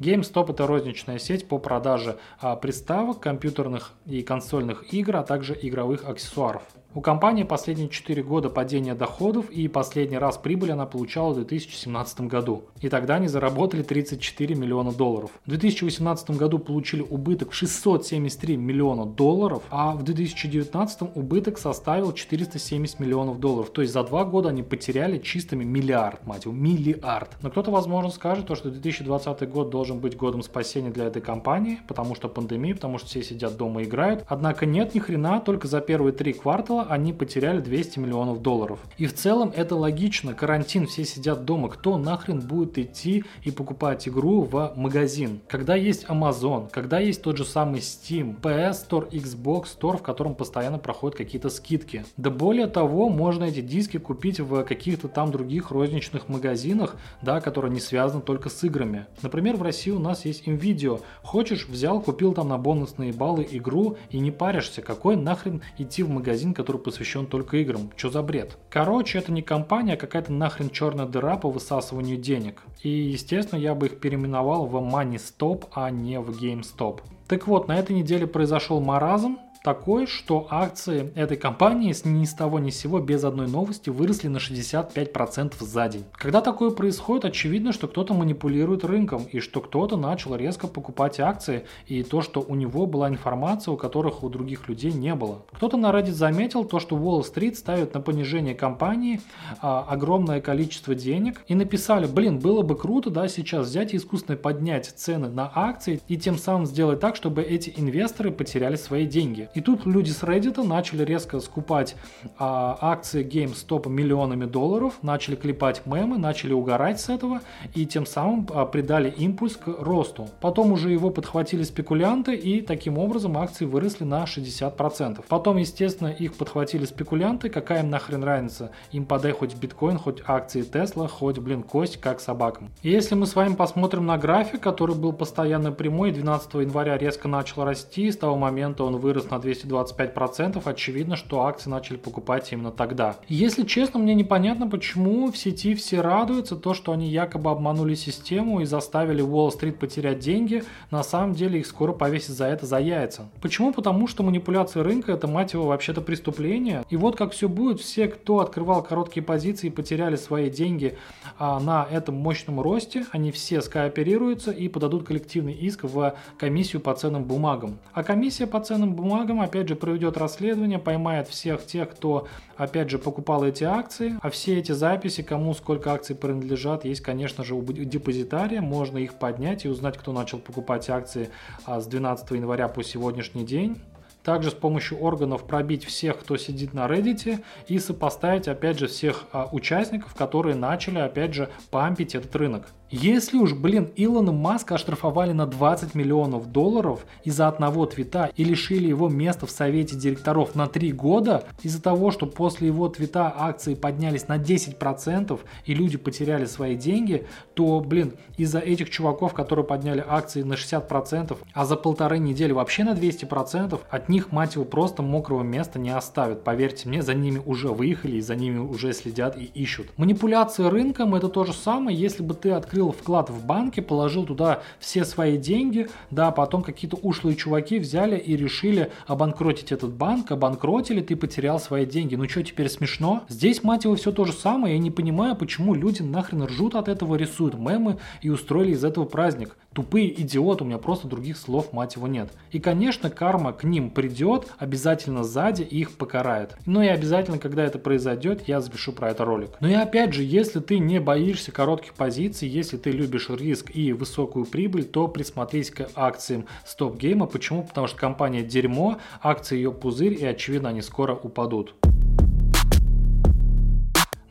GameStop 0.00 0.52
это 0.52 0.66
розничная 0.66 1.18
сеть 1.18 1.46
по 1.46 1.58
продаже 1.58 2.18
а, 2.40 2.56
приставок, 2.56 3.20
компьютерных 3.20 3.92
и 4.06 4.22
консольных 4.22 4.92
игр, 4.92 5.16
а 5.16 5.22
также 5.22 5.58
игровых 5.60 6.08
аксессуаров. 6.08 6.62
У 6.96 7.00
компании 7.00 7.42
последние 7.42 7.88
4 7.88 8.22
года 8.22 8.50
падения 8.50 8.94
доходов 8.94 9.50
и 9.50 9.66
последний 9.66 10.16
раз 10.16 10.38
прибыль 10.38 10.70
она 10.70 10.86
получала 10.86 11.32
в 11.32 11.34
2017 11.34 12.20
году. 12.20 12.66
И 12.80 12.88
тогда 12.88 13.16
они 13.16 13.26
заработали 13.26 13.82
34 13.82 14.54
миллиона 14.54 14.92
долларов. 14.92 15.32
В 15.44 15.48
2018 15.48 16.30
году 16.30 16.60
получили 16.60 17.02
убыток 17.02 17.52
673 17.52 18.56
миллиона 18.56 19.06
долларов, 19.06 19.64
а 19.70 19.96
в 19.96 20.04
2019 20.04 21.16
убыток 21.16 21.58
составил 21.58 22.12
470 22.12 23.00
миллионов 23.00 23.40
долларов. 23.40 23.70
То 23.70 23.82
есть 23.82 23.92
за 23.92 24.04
два 24.04 24.24
года 24.24 24.50
они 24.50 24.62
потеряли 24.62 25.18
чистыми 25.18 25.64
миллиард, 25.64 26.24
мать 26.24 26.44
его, 26.44 26.54
миллиард. 26.54 27.30
Но 27.42 27.50
кто-то, 27.50 27.72
возможно, 27.72 28.10
скажет, 28.10 28.46
то, 28.46 28.54
что 28.54 28.70
2020 28.70 29.50
год 29.50 29.68
должен 29.68 29.98
быть 29.98 30.16
годом 30.16 30.44
спасения 30.44 30.90
для 30.90 31.06
этой 31.06 31.20
компании, 31.20 31.80
потому 31.88 32.14
что 32.14 32.28
пандемия, 32.28 32.76
потому 32.76 32.98
что 32.98 33.08
все 33.08 33.24
сидят 33.24 33.56
дома 33.56 33.82
и 33.82 33.84
играют. 33.84 34.24
Однако 34.28 34.64
нет 34.64 34.94
ни 34.94 35.00
хрена, 35.00 35.40
только 35.40 35.66
за 35.66 35.80
первые 35.80 36.12
три 36.12 36.32
квартала 36.32 36.83
они 36.88 37.12
потеряли 37.12 37.60
200 37.60 37.98
миллионов 37.98 38.42
долларов. 38.42 38.78
И 38.98 39.06
в 39.06 39.14
целом 39.14 39.52
это 39.54 39.76
логично, 39.76 40.34
карантин, 40.34 40.86
все 40.86 41.04
сидят 41.04 41.44
дома, 41.44 41.68
кто 41.68 41.98
нахрен 41.98 42.40
будет 42.40 42.78
идти 42.78 43.24
и 43.42 43.50
покупать 43.50 44.06
игру 44.08 44.42
в 44.42 44.72
магазин? 44.76 45.40
Когда 45.48 45.74
есть 45.74 46.04
Amazon, 46.04 46.68
когда 46.70 46.98
есть 46.98 47.22
тот 47.22 47.36
же 47.36 47.44
самый 47.44 47.80
Steam, 47.80 48.40
PS 48.40 48.88
Store, 48.88 49.10
Xbox 49.10 49.66
Store, 49.78 49.98
в 49.98 50.02
котором 50.02 50.34
постоянно 50.34 50.78
проходят 50.78 51.16
какие-то 51.16 51.48
скидки. 51.48 52.04
Да 52.16 52.30
более 52.30 52.66
того, 52.66 53.08
можно 53.08 53.44
эти 53.44 53.60
диски 53.60 53.98
купить 53.98 54.40
в 54.40 54.64
каких-то 54.64 55.08
там 55.08 55.30
других 55.30 55.70
розничных 55.70 56.28
магазинах, 56.28 56.96
да, 57.22 57.40
которые 57.40 57.72
не 57.72 57.80
связаны 57.80 58.22
только 58.22 58.48
с 58.48 58.62
играми. 58.64 59.06
Например, 59.22 59.56
в 59.56 59.62
России 59.62 59.90
у 59.90 59.98
нас 59.98 60.24
есть 60.24 60.46
Nvidia. 60.46 61.00
Хочешь, 61.22 61.68
взял, 61.68 62.00
купил 62.00 62.34
там 62.34 62.48
на 62.48 62.58
бонусные 62.58 63.12
баллы 63.12 63.46
игру 63.50 63.96
и 64.10 64.18
не 64.18 64.30
паришься, 64.30 64.82
какой 64.82 65.16
нахрен 65.16 65.62
идти 65.78 66.02
в 66.02 66.10
магазин, 66.10 66.54
который 66.54 66.73
который 66.74 66.82
посвящен 66.82 67.26
только 67.26 67.58
играм. 67.58 67.90
Что 67.96 68.10
за 68.10 68.22
бред? 68.22 68.56
Короче, 68.70 69.18
это 69.18 69.32
не 69.32 69.42
компания, 69.42 69.94
а 69.94 69.96
какая-то 69.96 70.32
нахрен 70.32 70.70
черная 70.70 71.06
дыра 71.06 71.36
по 71.36 71.50
высасыванию 71.50 72.16
денег. 72.16 72.62
И, 72.82 72.88
естественно, 72.88 73.58
я 73.58 73.74
бы 73.74 73.86
их 73.86 74.00
переименовал 74.00 74.66
в 74.66 74.76
Money 74.76 75.20
Stop, 75.20 75.68
а 75.72 75.90
не 75.90 76.20
в 76.20 76.30
GameStop. 76.30 77.00
Так 77.28 77.46
вот, 77.46 77.68
на 77.68 77.78
этой 77.78 77.96
неделе 77.96 78.26
произошел 78.26 78.80
маразм, 78.80 79.38
такой, 79.64 80.06
что 80.06 80.46
акции 80.50 81.10
этой 81.14 81.38
компании 81.38 81.94
ни 82.06 82.26
с 82.26 82.34
того 82.34 82.58
ни 82.58 82.68
с 82.68 82.78
сего 82.78 83.00
без 83.00 83.24
одной 83.24 83.48
новости 83.48 83.88
выросли 83.88 84.28
на 84.28 84.36
65% 84.36 85.54
за 85.58 85.88
день. 85.88 86.04
Когда 86.12 86.42
такое 86.42 86.70
происходит, 86.70 87.24
очевидно, 87.24 87.72
что 87.72 87.88
кто-то 87.88 88.12
манипулирует 88.12 88.84
рынком 88.84 89.24
и 89.32 89.40
что 89.40 89.62
кто-то 89.62 89.96
начал 89.96 90.36
резко 90.36 90.66
покупать 90.66 91.18
акции 91.18 91.64
и 91.86 92.02
то, 92.02 92.20
что 92.20 92.44
у 92.46 92.54
него 92.54 92.84
была 92.84 93.08
информация, 93.08 93.72
у 93.72 93.78
которых 93.78 94.22
у 94.22 94.28
других 94.28 94.68
людей 94.68 94.92
не 94.92 95.14
было. 95.14 95.46
Кто-то 95.52 95.78
на 95.78 95.90
Reddit 95.90 96.12
заметил 96.12 96.64
то, 96.64 96.78
что 96.78 96.96
Wall-Street 96.96 97.54
ставит 97.54 97.94
на 97.94 98.00
понижение 98.00 98.54
компании 98.54 99.22
а, 99.62 99.86
огромное 99.88 100.42
количество 100.42 100.94
денег 100.94 101.42
и 101.48 101.54
написали, 101.54 102.06
блин, 102.06 102.38
было 102.38 102.60
бы 102.60 102.76
круто, 102.76 103.08
да, 103.08 103.28
сейчас 103.28 103.68
взять 103.68 103.94
и 103.94 103.96
искусственно 103.96 104.36
поднять 104.36 104.92
цены 104.94 105.30
на 105.30 105.50
акции 105.54 106.02
и 106.06 106.18
тем 106.18 106.36
самым 106.36 106.66
сделать 106.66 107.00
так, 107.00 107.16
чтобы 107.16 107.40
эти 107.40 107.72
инвесторы 107.74 108.30
потеряли 108.30 108.76
свои 108.76 109.06
деньги. 109.06 109.48
И 109.54 109.60
тут 109.60 109.86
люди 109.86 110.10
с 110.10 110.22
Reddit 110.22 110.62
начали 110.62 111.04
резко 111.04 111.40
скупать 111.40 111.96
а, 112.38 112.76
акции 112.80 113.24
GameStop 113.24 113.88
миллионами 113.88 114.46
долларов, 114.46 114.94
начали 115.02 115.36
клепать 115.36 115.86
мемы, 115.86 116.18
начали 116.18 116.52
угорать 116.52 117.00
с 117.00 117.08
этого 117.08 117.40
и 117.74 117.86
тем 117.86 118.04
самым 118.04 118.48
а, 118.52 118.66
придали 118.66 119.10
импульс 119.10 119.56
к 119.56 119.68
росту. 119.68 120.28
Потом 120.40 120.72
уже 120.72 120.90
его 120.90 121.10
подхватили 121.10 121.62
спекулянты 121.62 122.34
и 122.34 122.60
таким 122.60 122.98
образом 122.98 123.38
акции 123.38 123.64
выросли 123.64 124.04
на 124.04 124.24
60%. 124.24 125.24
Потом, 125.28 125.56
естественно, 125.58 126.08
их 126.08 126.34
подхватили 126.34 126.84
спекулянты, 126.84 127.48
какая 127.48 127.82
им 127.82 127.90
нахрен 127.90 128.24
разница, 128.24 128.72
им 128.90 129.06
подай 129.06 129.32
хоть 129.32 129.54
биткоин, 129.54 129.98
хоть 129.98 130.22
акции 130.26 130.62
Тесла, 130.62 131.06
хоть, 131.06 131.38
блин, 131.38 131.62
кость, 131.62 132.00
как 132.00 132.20
собакам. 132.20 132.70
И 132.82 132.90
если 132.90 133.14
мы 133.14 133.26
с 133.26 133.36
вами 133.36 133.54
посмотрим 133.54 134.06
на 134.06 134.18
график, 134.18 134.60
который 134.60 134.96
был 134.96 135.12
постоянно 135.12 135.70
прямой, 135.70 136.10
12 136.10 136.54
января 136.54 136.98
резко 136.98 137.28
начал 137.28 137.64
расти, 137.64 138.10
с 138.10 138.16
того 138.16 138.36
момента 138.36 138.82
он 138.82 138.96
вырос 138.96 139.30
на 139.30 139.38
225%, 139.44 140.60
очевидно, 140.64 141.16
что 141.16 141.42
акции 141.42 141.70
начали 141.70 141.96
покупать 141.96 142.52
именно 142.52 142.70
тогда. 142.70 143.16
Если 143.28 143.64
честно, 143.64 144.00
мне 144.00 144.14
непонятно, 144.14 144.68
почему 144.68 145.30
в 145.30 145.36
сети 145.36 145.74
все 145.74 146.00
радуются, 146.00 146.56
то, 146.56 146.74
что 146.74 146.92
они 146.92 147.08
якобы 147.08 147.50
обманули 147.50 147.94
систему 147.94 148.60
и 148.60 148.64
заставили 148.64 149.22
Уолл-стрит 149.22 149.78
потерять 149.78 150.18
деньги, 150.18 150.64
на 150.90 151.02
самом 151.02 151.34
деле 151.34 151.60
их 151.60 151.66
скоро 151.66 151.92
повесят 151.92 152.36
за 152.36 152.46
это 152.46 152.66
за 152.66 152.78
яйца. 152.78 153.28
Почему? 153.40 153.72
Потому 153.72 154.06
что 154.06 154.22
манипуляция 154.22 154.82
рынка 154.82 155.12
это, 155.12 155.26
мать 155.26 155.52
его, 155.52 155.66
вообще-то 155.66 156.00
преступление. 156.00 156.84
И 156.90 156.96
вот 156.96 157.16
как 157.16 157.32
все 157.32 157.48
будет, 157.48 157.80
все, 157.80 158.08
кто 158.08 158.40
открывал 158.40 158.82
короткие 158.82 159.22
позиции 159.22 159.68
и 159.68 159.70
потеряли 159.70 160.16
свои 160.16 160.50
деньги 160.50 160.96
а, 161.38 161.60
на 161.60 161.86
этом 161.90 162.14
мощном 162.14 162.60
росте, 162.60 163.06
они 163.12 163.30
все 163.30 163.60
скооперируются 163.60 164.50
и 164.50 164.68
подадут 164.68 165.04
коллективный 165.04 165.52
иск 165.52 165.84
в 165.84 166.14
комиссию 166.38 166.80
по 166.82 166.94
ценным 166.94 167.24
бумагам. 167.24 167.78
А 167.92 168.02
комиссия 168.02 168.46
по 168.46 168.60
ценным 168.60 168.94
бумагам 168.94 169.33
Альгоритм, 169.34 169.40
опять 169.40 169.68
же, 169.68 169.76
проведет 169.76 170.16
расследование, 170.16 170.78
поймает 170.78 171.28
всех 171.28 171.64
тех, 171.66 171.90
кто, 171.90 172.28
опять 172.56 172.90
же, 172.90 172.98
покупал 172.98 173.44
эти 173.44 173.64
акции, 173.64 174.16
а 174.20 174.30
все 174.30 174.58
эти 174.58 174.72
записи, 174.72 175.22
кому 175.22 175.54
сколько 175.54 175.92
акций 175.92 176.16
принадлежат, 176.16 176.84
есть, 176.84 177.00
конечно 177.00 177.44
же, 177.44 177.54
у 177.54 177.62
депозитария, 177.62 178.60
можно 178.60 178.98
их 178.98 179.14
поднять 179.14 179.64
и 179.64 179.68
узнать, 179.68 179.98
кто 179.98 180.12
начал 180.12 180.38
покупать 180.38 180.88
акции 180.90 181.30
а, 181.64 181.80
с 181.80 181.86
12 181.86 182.30
января 182.32 182.68
по 182.68 182.82
сегодняшний 182.82 183.44
день. 183.44 183.76
Также 184.22 184.50
с 184.50 184.54
помощью 184.54 184.98
органов 185.00 185.46
пробить 185.46 185.84
всех, 185.84 186.18
кто 186.20 186.38
сидит 186.38 186.72
на 186.72 186.86
Reddit 186.86 187.44
и 187.68 187.78
сопоставить, 187.78 188.48
опять 188.48 188.78
же, 188.78 188.86
всех 188.86 189.24
а, 189.32 189.48
участников, 189.52 190.14
которые 190.14 190.56
начали, 190.56 190.98
опять 190.98 191.34
же, 191.34 191.50
пампить 191.70 192.14
этот 192.14 192.34
рынок. 192.34 192.68
Если 192.96 193.38
уж, 193.38 193.54
блин, 193.54 193.90
Илона 193.96 194.30
Маска 194.30 194.76
оштрафовали 194.76 195.32
на 195.32 195.46
20 195.46 195.96
миллионов 195.96 196.52
долларов 196.52 197.04
из-за 197.24 197.48
одного 197.48 197.86
твита 197.86 198.30
и 198.36 198.44
лишили 198.44 198.86
его 198.86 199.08
места 199.08 199.46
в 199.46 199.50
совете 199.50 199.96
директоров 199.96 200.54
на 200.54 200.68
3 200.68 200.92
года, 200.92 201.42
из-за 201.64 201.82
того, 201.82 202.12
что 202.12 202.26
после 202.26 202.68
его 202.68 202.88
твита 202.88 203.34
акции 203.36 203.74
поднялись 203.74 204.28
на 204.28 204.38
10% 204.38 205.40
и 205.64 205.74
люди 205.74 205.98
потеряли 205.98 206.44
свои 206.44 206.76
деньги, 206.76 207.26
то, 207.54 207.80
блин, 207.80 208.12
из-за 208.36 208.60
этих 208.60 208.90
чуваков, 208.90 209.34
которые 209.34 209.64
подняли 209.64 210.04
акции 210.06 210.42
на 210.42 210.52
60%, 210.52 211.36
а 211.52 211.64
за 211.64 211.74
полторы 211.74 212.20
недели 212.20 212.52
вообще 212.52 212.84
на 212.84 212.94
200%, 212.94 213.80
от 213.90 214.08
них, 214.08 214.30
мать 214.30 214.54
его, 214.54 214.64
просто 214.64 215.02
мокрого 215.02 215.42
места 215.42 215.80
не 215.80 215.90
оставят. 215.90 216.44
Поверьте 216.44 216.88
мне, 216.88 217.02
за 217.02 217.14
ними 217.14 217.42
уже 217.44 217.70
выехали 217.70 218.18
и 218.18 218.20
за 218.20 218.36
ними 218.36 218.58
уже 218.58 218.92
следят 218.92 219.36
и 219.36 219.46
ищут. 219.46 219.88
Манипуляция 219.96 220.70
рынком 220.70 221.16
это 221.16 221.28
то 221.28 221.42
же 221.42 221.52
самое, 221.52 221.98
если 221.98 222.22
бы 222.22 222.34
ты 222.34 222.52
открыл 222.52 222.83
открыл 222.84 222.92
вклад 222.92 223.30
в 223.30 223.44
банке, 223.44 223.82
положил 223.82 224.24
туда 224.24 224.62
все 224.78 225.04
свои 225.04 225.38
деньги, 225.38 225.88
да, 226.10 226.30
потом 226.30 226.62
какие-то 226.62 226.96
ушлые 226.96 227.36
чуваки 227.36 227.78
взяли 227.78 228.18
и 228.18 228.36
решили 228.36 228.90
обанкротить 229.06 229.72
этот 229.72 229.92
банк, 229.92 230.30
обанкротили, 230.30 231.00
ты 231.00 231.16
потерял 231.16 231.58
свои 231.58 231.86
деньги. 231.86 232.16
Ну 232.16 232.28
что, 232.28 232.42
теперь 232.42 232.68
смешно? 232.68 233.22
Здесь, 233.28 233.62
мать 233.62 233.84
его, 233.84 233.94
все 233.94 234.12
то 234.12 234.24
же 234.24 234.32
самое, 234.32 234.74
я 234.74 234.80
не 234.80 234.90
понимаю, 234.90 235.36
почему 235.36 235.74
люди 235.74 236.02
нахрен 236.02 236.44
ржут 236.44 236.74
от 236.74 236.88
этого, 236.88 237.16
рисуют 237.16 237.54
мемы 237.54 237.98
и 238.22 238.30
устроили 238.30 238.72
из 238.72 238.84
этого 238.84 239.04
праздник. 239.04 239.56
Тупые 239.74 240.20
идиоты, 240.22 240.62
у 240.62 240.66
меня 240.68 240.78
просто 240.78 241.08
других 241.08 241.36
слов, 241.36 241.72
мать 241.72 241.96
его, 241.96 242.06
нет. 242.06 242.30
И, 242.52 242.60
конечно, 242.60 243.10
карма 243.10 243.52
к 243.52 243.64
ним 243.64 243.90
придет, 243.90 244.46
обязательно 244.58 245.24
сзади 245.24 245.62
их 245.62 245.96
покарает. 245.96 246.56
Ну 246.64 246.80
и 246.80 246.86
обязательно, 246.86 247.38
когда 247.38 247.64
это 247.64 247.80
произойдет, 247.80 248.46
я 248.46 248.60
запишу 248.60 248.92
про 248.92 249.10
это 249.10 249.24
ролик. 249.24 249.50
Но 249.58 249.68
и 249.68 249.74
опять 249.74 250.14
же, 250.14 250.22
если 250.22 250.60
ты 250.60 250.78
не 250.78 251.00
боишься 251.00 251.50
коротких 251.50 251.94
позиций, 251.94 252.48
если 252.48 252.76
ты 252.76 252.92
любишь 252.92 253.28
риск 253.30 253.74
и 253.74 253.92
высокую 253.92 254.44
прибыль, 254.44 254.84
то 254.84 255.08
присмотрись 255.08 255.70
к 255.70 255.88
акциям 255.96 256.46
стоп 256.64 256.96
гейма. 256.96 257.26
Почему? 257.26 257.64
Потому 257.64 257.88
что 257.88 257.98
компания 257.98 258.44
дерьмо, 258.44 258.98
акции 259.20 259.56
ее 259.56 259.72
пузырь 259.72 260.14
и 260.14 260.24
очевидно 260.24 260.68
они 260.68 260.82
скоро 260.82 261.16
упадут. 261.16 261.74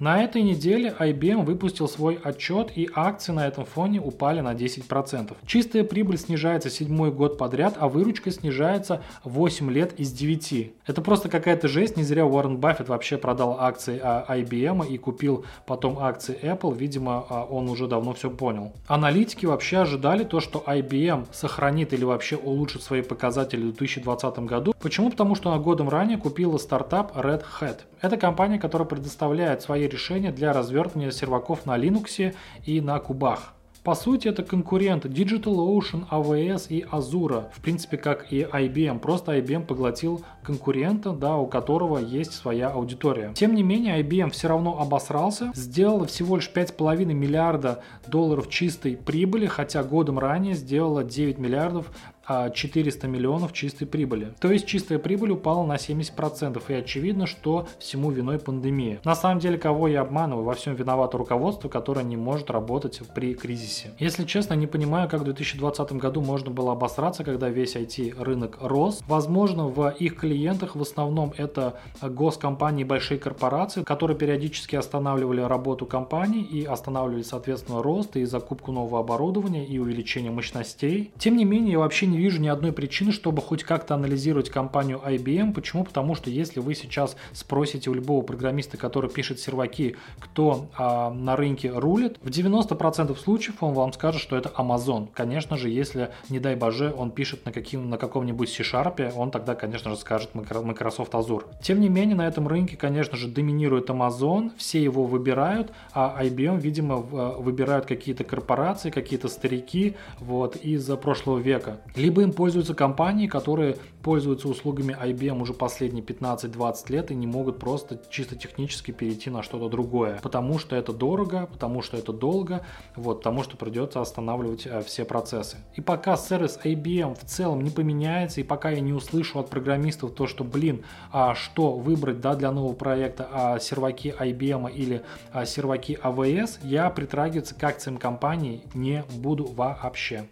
На 0.04 0.22
этой 0.22 0.42
неделе 0.42 0.94
IBM 1.00 1.46
выпустил 1.46 1.88
свой 1.88 2.20
отчет 2.22 2.74
и 2.76 2.90
акции 2.94 3.32
на 3.32 3.48
этом 3.48 3.64
фоне 3.64 4.02
упали 4.02 4.42
на 4.42 4.54
10%. 4.54 5.34
Чистая 5.46 5.86
прибыль 5.86 6.18
снижается 6.18 6.70
седьмой 6.70 7.10
год 7.10 7.38
подряд, 7.38 7.78
а 7.80 7.88
выручка 7.88 8.30
снижается 8.30 9.02
8 9.24 9.72
лет 9.72 9.98
из 9.98 10.12
9. 10.12 10.74
Это 10.86 11.02
просто 11.02 11.30
какая-то 11.30 11.70
жесть, 11.70 11.96
не 11.96 12.04
зря 12.04 12.26
Уоррен 12.26 12.58
Баффет 12.58 12.90
вообще 12.90 13.18
продал 13.18 13.56
акции 13.62 13.98
IBM 13.98 14.86
и 14.86 14.98
купил 14.98 15.46
потом 15.66 15.98
акции 15.98 16.38
Apple, 16.42 16.76
видимо 16.78 17.26
а, 17.30 17.46
он 17.46 17.70
уже 17.70 17.88
давно 17.88 18.14
все 18.14 18.30
понял. 18.30 18.74
Аналитики 18.88 19.46
вообще 19.46 19.78
ожидали 19.78 20.26
то, 20.26 20.42
что 20.42 20.62
IBM 20.68 21.28
сохранит 21.32 21.94
или 21.94 22.04
вообще 22.04 22.36
улучшит 22.36 22.84
свои 22.84 23.04
показатели 23.04 23.62
в 23.62 23.76
2020 23.78 24.40
году. 24.40 24.76
Почему? 24.82 25.12
Потому 25.12 25.36
что 25.36 25.50
она 25.50 25.64
годом 25.64 25.88
ранее 25.88 26.18
купила 26.18 26.58
стартап 26.58 27.16
Red 27.16 27.46
Hat. 27.62 27.84
Это 28.02 28.18
компания, 28.18 28.60
которая 28.60 28.86
предоставляет 28.86 29.62
свои 29.62 29.93
решения 29.94 30.32
для 30.32 30.52
развертывания 30.52 31.12
серваков 31.12 31.66
на 31.66 31.78
Linux 31.78 32.36
и 32.66 32.82
на 32.82 33.00
кубах. 33.00 33.54
По 33.84 33.96
сути, 33.96 34.30
это 34.30 34.44
конкуренты 34.44 35.10
DigitalOcean, 35.10 36.08
AWS 36.10 36.68
и 36.70 36.86
Azure. 36.90 37.52
В 37.52 37.60
принципе, 37.60 37.98
как 37.98 38.32
и 38.32 38.44
IBM. 38.44 39.00
Просто 39.00 39.38
IBM 39.38 39.66
поглотил 39.66 40.24
конкурента, 40.42 41.12
да, 41.12 41.36
у 41.36 41.48
которого 41.48 41.98
есть 41.98 42.34
своя 42.34 42.70
аудитория. 42.70 43.34
Тем 43.36 43.54
не 43.54 43.62
менее, 43.62 44.02
IBM 44.02 44.30
все 44.30 44.48
равно 44.48 44.80
обосрался, 44.80 45.52
сделала 45.54 46.06
всего 46.06 46.38
лишь 46.38 46.50
5,5 46.50 47.06
миллиарда 47.08 47.84
долларов 48.08 48.50
чистой 48.50 48.96
прибыли, 48.96 49.48
хотя 49.48 49.84
годом 49.84 50.18
ранее 50.18 50.54
сделала 50.54 51.04
9 51.04 51.38
миллиардов 51.38 51.92
400 52.28 53.08
миллионов 53.08 53.54
чистой 53.54 53.86
прибыли. 53.86 54.34
То 54.40 54.52
есть 54.52 54.66
чистая 54.66 55.00
прибыль 55.00 55.32
упала 55.32 55.66
на 55.66 55.76
70% 55.76 56.62
и 56.68 56.74
очевидно, 56.74 57.28
что 57.28 57.68
всему 57.80 58.12
виной 58.12 58.40
пандемия. 58.40 59.00
На 59.04 59.16
самом 59.16 59.40
деле, 59.40 59.58
кого 59.58 59.88
я 59.88 60.02
обманываю, 60.02 60.46
во 60.46 60.54
всем 60.54 60.76
виновато 60.76 61.18
руководство, 61.18 61.70
которое 61.70 62.04
не 62.04 62.18
может 62.18 62.50
работать 62.50 63.02
при 63.14 63.34
кризисе. 63.34 63.92
Если 64.00 64.26
честно, 64.26 64.54
не 64.54 64.68
понимаю, 64.68 65.10
как 65.10 65.22
в 65.22 65.24
2020 65.26 65.94
году 65.94 66.22
можно 66.22 66.52
было 66.52 66.72
обосраться, 66.72 67.24
когда 67.24 67.50
весь 67.50 67.76
IT-рынок 67.76 68.58
рос. 68.62 69.02
Возможно, 69.08 69.68
в 69.68 69.90
их 70.00 70.16
клиентах 70.18 70.76
в 70.76 70.82
основном 70.82 71.34
это 71.38 71.80
госкомпании, 72.02 72.84
большие 72.84 73.20
корпорации, 73.20 73.84
которые 73.84 74.18
периодически 74.18 74.76
останавливали 74.76 75.42
работу 75.42 75.86
компаний 75.86 76.42
и 76.44 76.64
останавливали, 76.64 77.24
соответственно, 77.24 77.82
рост 77.84 78.16
и 78.16 78.26
закупку 78.26 78.72
нового 78.72 79.00
оборудования 79.00 79.66
и 79.66 79.78
увеличение 79.80 80.32
мощностей. 80.32 81.12
Тем 81.18 81.38
не 81.38 81.46
менее, 81.46 81.74
я 81.74 81.80
вообще 81.80 82.08
не 82.08 82.13
вижу 82.18 82.42
ни 82.42 82.48
одной 82.48 82.72
причины, 82.72 83.12
чтобы 83.12 83.42
хоть 83.42 83.64
как-то 83.64 83.96
анализировать 83.96 84.50
компанию 84.50 85.02
IBM. 85.06 85.54
Почему? 85.54 85.84
Потому 85.84 86.16
что 86.16 86.30
если 86.30 86.60
вы 86.60 86.76
сейчас 86.76 87.16
спросите 87.32 87.90
у 87.90 87.94
любого 87.94 88.24
программиста, 88.24 88.78
который 88.78 89.10
пишет 89.10 89.40
серваки, 89.40 89.96
кто 90.20 90.70
а, 90.78 91.12
на 91.12 91.36
рынке 91.36 91.72
рулит, 91.72 92.18
в 92.22 92.28
90% 92.28 93.18
случаев 93.18 93.62
он 93.62 93.74
вам 93.74 93.94
скажет, 93.94 94.22
что 94.22 94.36
это 94.36 94.50
Amazon. 94.58 95.08
Конечно 95.14 95.58
же, 95.58 95.70
если, 95.70 96.12
не 96.30 96.40
дай 96.40 96.56
боже, 96.56 96.94
он 96.96 97.12
пишет 97.12 97.46
на, 97.46 97.52
каким, 97.52 97.90
на 97.90 97.98
каком-нибудь 97.98 98.50
C-Sharp, 98.50 99.14
он 99.16 99.32
тогда, 99.32 99.56
конечно 99.56 99.92
же, 99.92 99.98
скажет 99.98 100.32
Microsoft 100.34 101.14
Azure. 101.14 101.46
Тем 101.62 101.80
не 101.80 101.90
менее, 101.90 102.16
на 102.16 102.28
этом 102.28 102.48
рынке, 102.48 102.78
конечно 102.78 103.18
же, 103.18 103.28
доминирует 103.28 103.90
Amazon, 103.90 104.52
все 104.58 104.82
его 104.82 105.06
выбирают, 105.06 105.72
а 105.94 106.24
IBM, 106.24 106.60
видимо, 106.60 106.98
выбирают 106.98 107.86
какие-то 107.86 108.24
корпорации, 108.24 108.90
какие-то 108.90 109.28
старики 109.28 109.96
вот, 110.20 110.56
из 110.56 110.86
прошлого 110.98 111.40
века 111.40 111.78
либо 112.04 112.22
им 112.22 112.34
пользуются 112.34 112.74
компании, 112.76 113.28
которые 113.28 113.78
пользуются 114.02 114.50
услугами 114.50 114.94
IBM 115.02 115.42
уже 115.42 115.54
последние 115.54 116.04
15-20 116.04 116.92
лет 116.92 117.12
и 117.12 117.16
не 117.16 117.28
могут 117.28 117.60
просто 117.60 117.98
чисто 118.10 118.36
технически 118.36 118.92
перейти 118.92 119.30
на 119.30 119.42
что-то 119.42 119.70
другое, 119.70 120.20
потому 120.22 120.60
что 120.60 120.76
это 120.76 120.92
дорого, 120.92 121.48
потому 121.50 121.82
что 121.82 121.96
это 121.96 122.12
долго, 122.12 122.66
вот, 122.98 123.20
потому 123.20 123.44
что 123.44 123.56
придется 123.56 124.02
останавливать 124.02 124.68
э, 124.68 124.82
все 124.82 125.06
процессы. 125.06 125.58
И 125.76 125.82
пока 125.82 126.18
сервис 126.18 126.60
IBM 126.62 127.16
в 127.16 127.24
целом 127.24 127.64
не 127.64 127.70
поменяется, 127.70 128.42
и 128.42 128.44
пока 128.44 128.72
я 128.72 128.82
не 128.82 128.92
услышу 128.92 129.40
от 129.40 129.50
программистов 129.50 130.12
то, 130.12 130.28
что, 130.28 130.44
блин, 130.44 130.84
а 131.14 131.36
что 131.36 131.72
выбрать 131.72 132.20
да, 132.20 132.36
для 132.36 132.52
нового 132.52 132.74
проекта, 132.74 133.30
а 133.32 133.60
серваки 133.60 134.14
IBM 134.20 134.70
или 134.74 135.04
а 135.32 135.46
серваки 135.46 135.98
AWS, 136.04 136.60
я 136.64 136.90
притрагиваться 136.90 137.56
к 137.56 137.64
акциям 137.64 137.98
компании 137.98 138.62
не 138.74 139.06
буду 139.10 139.46
вообще. 139.46 140.26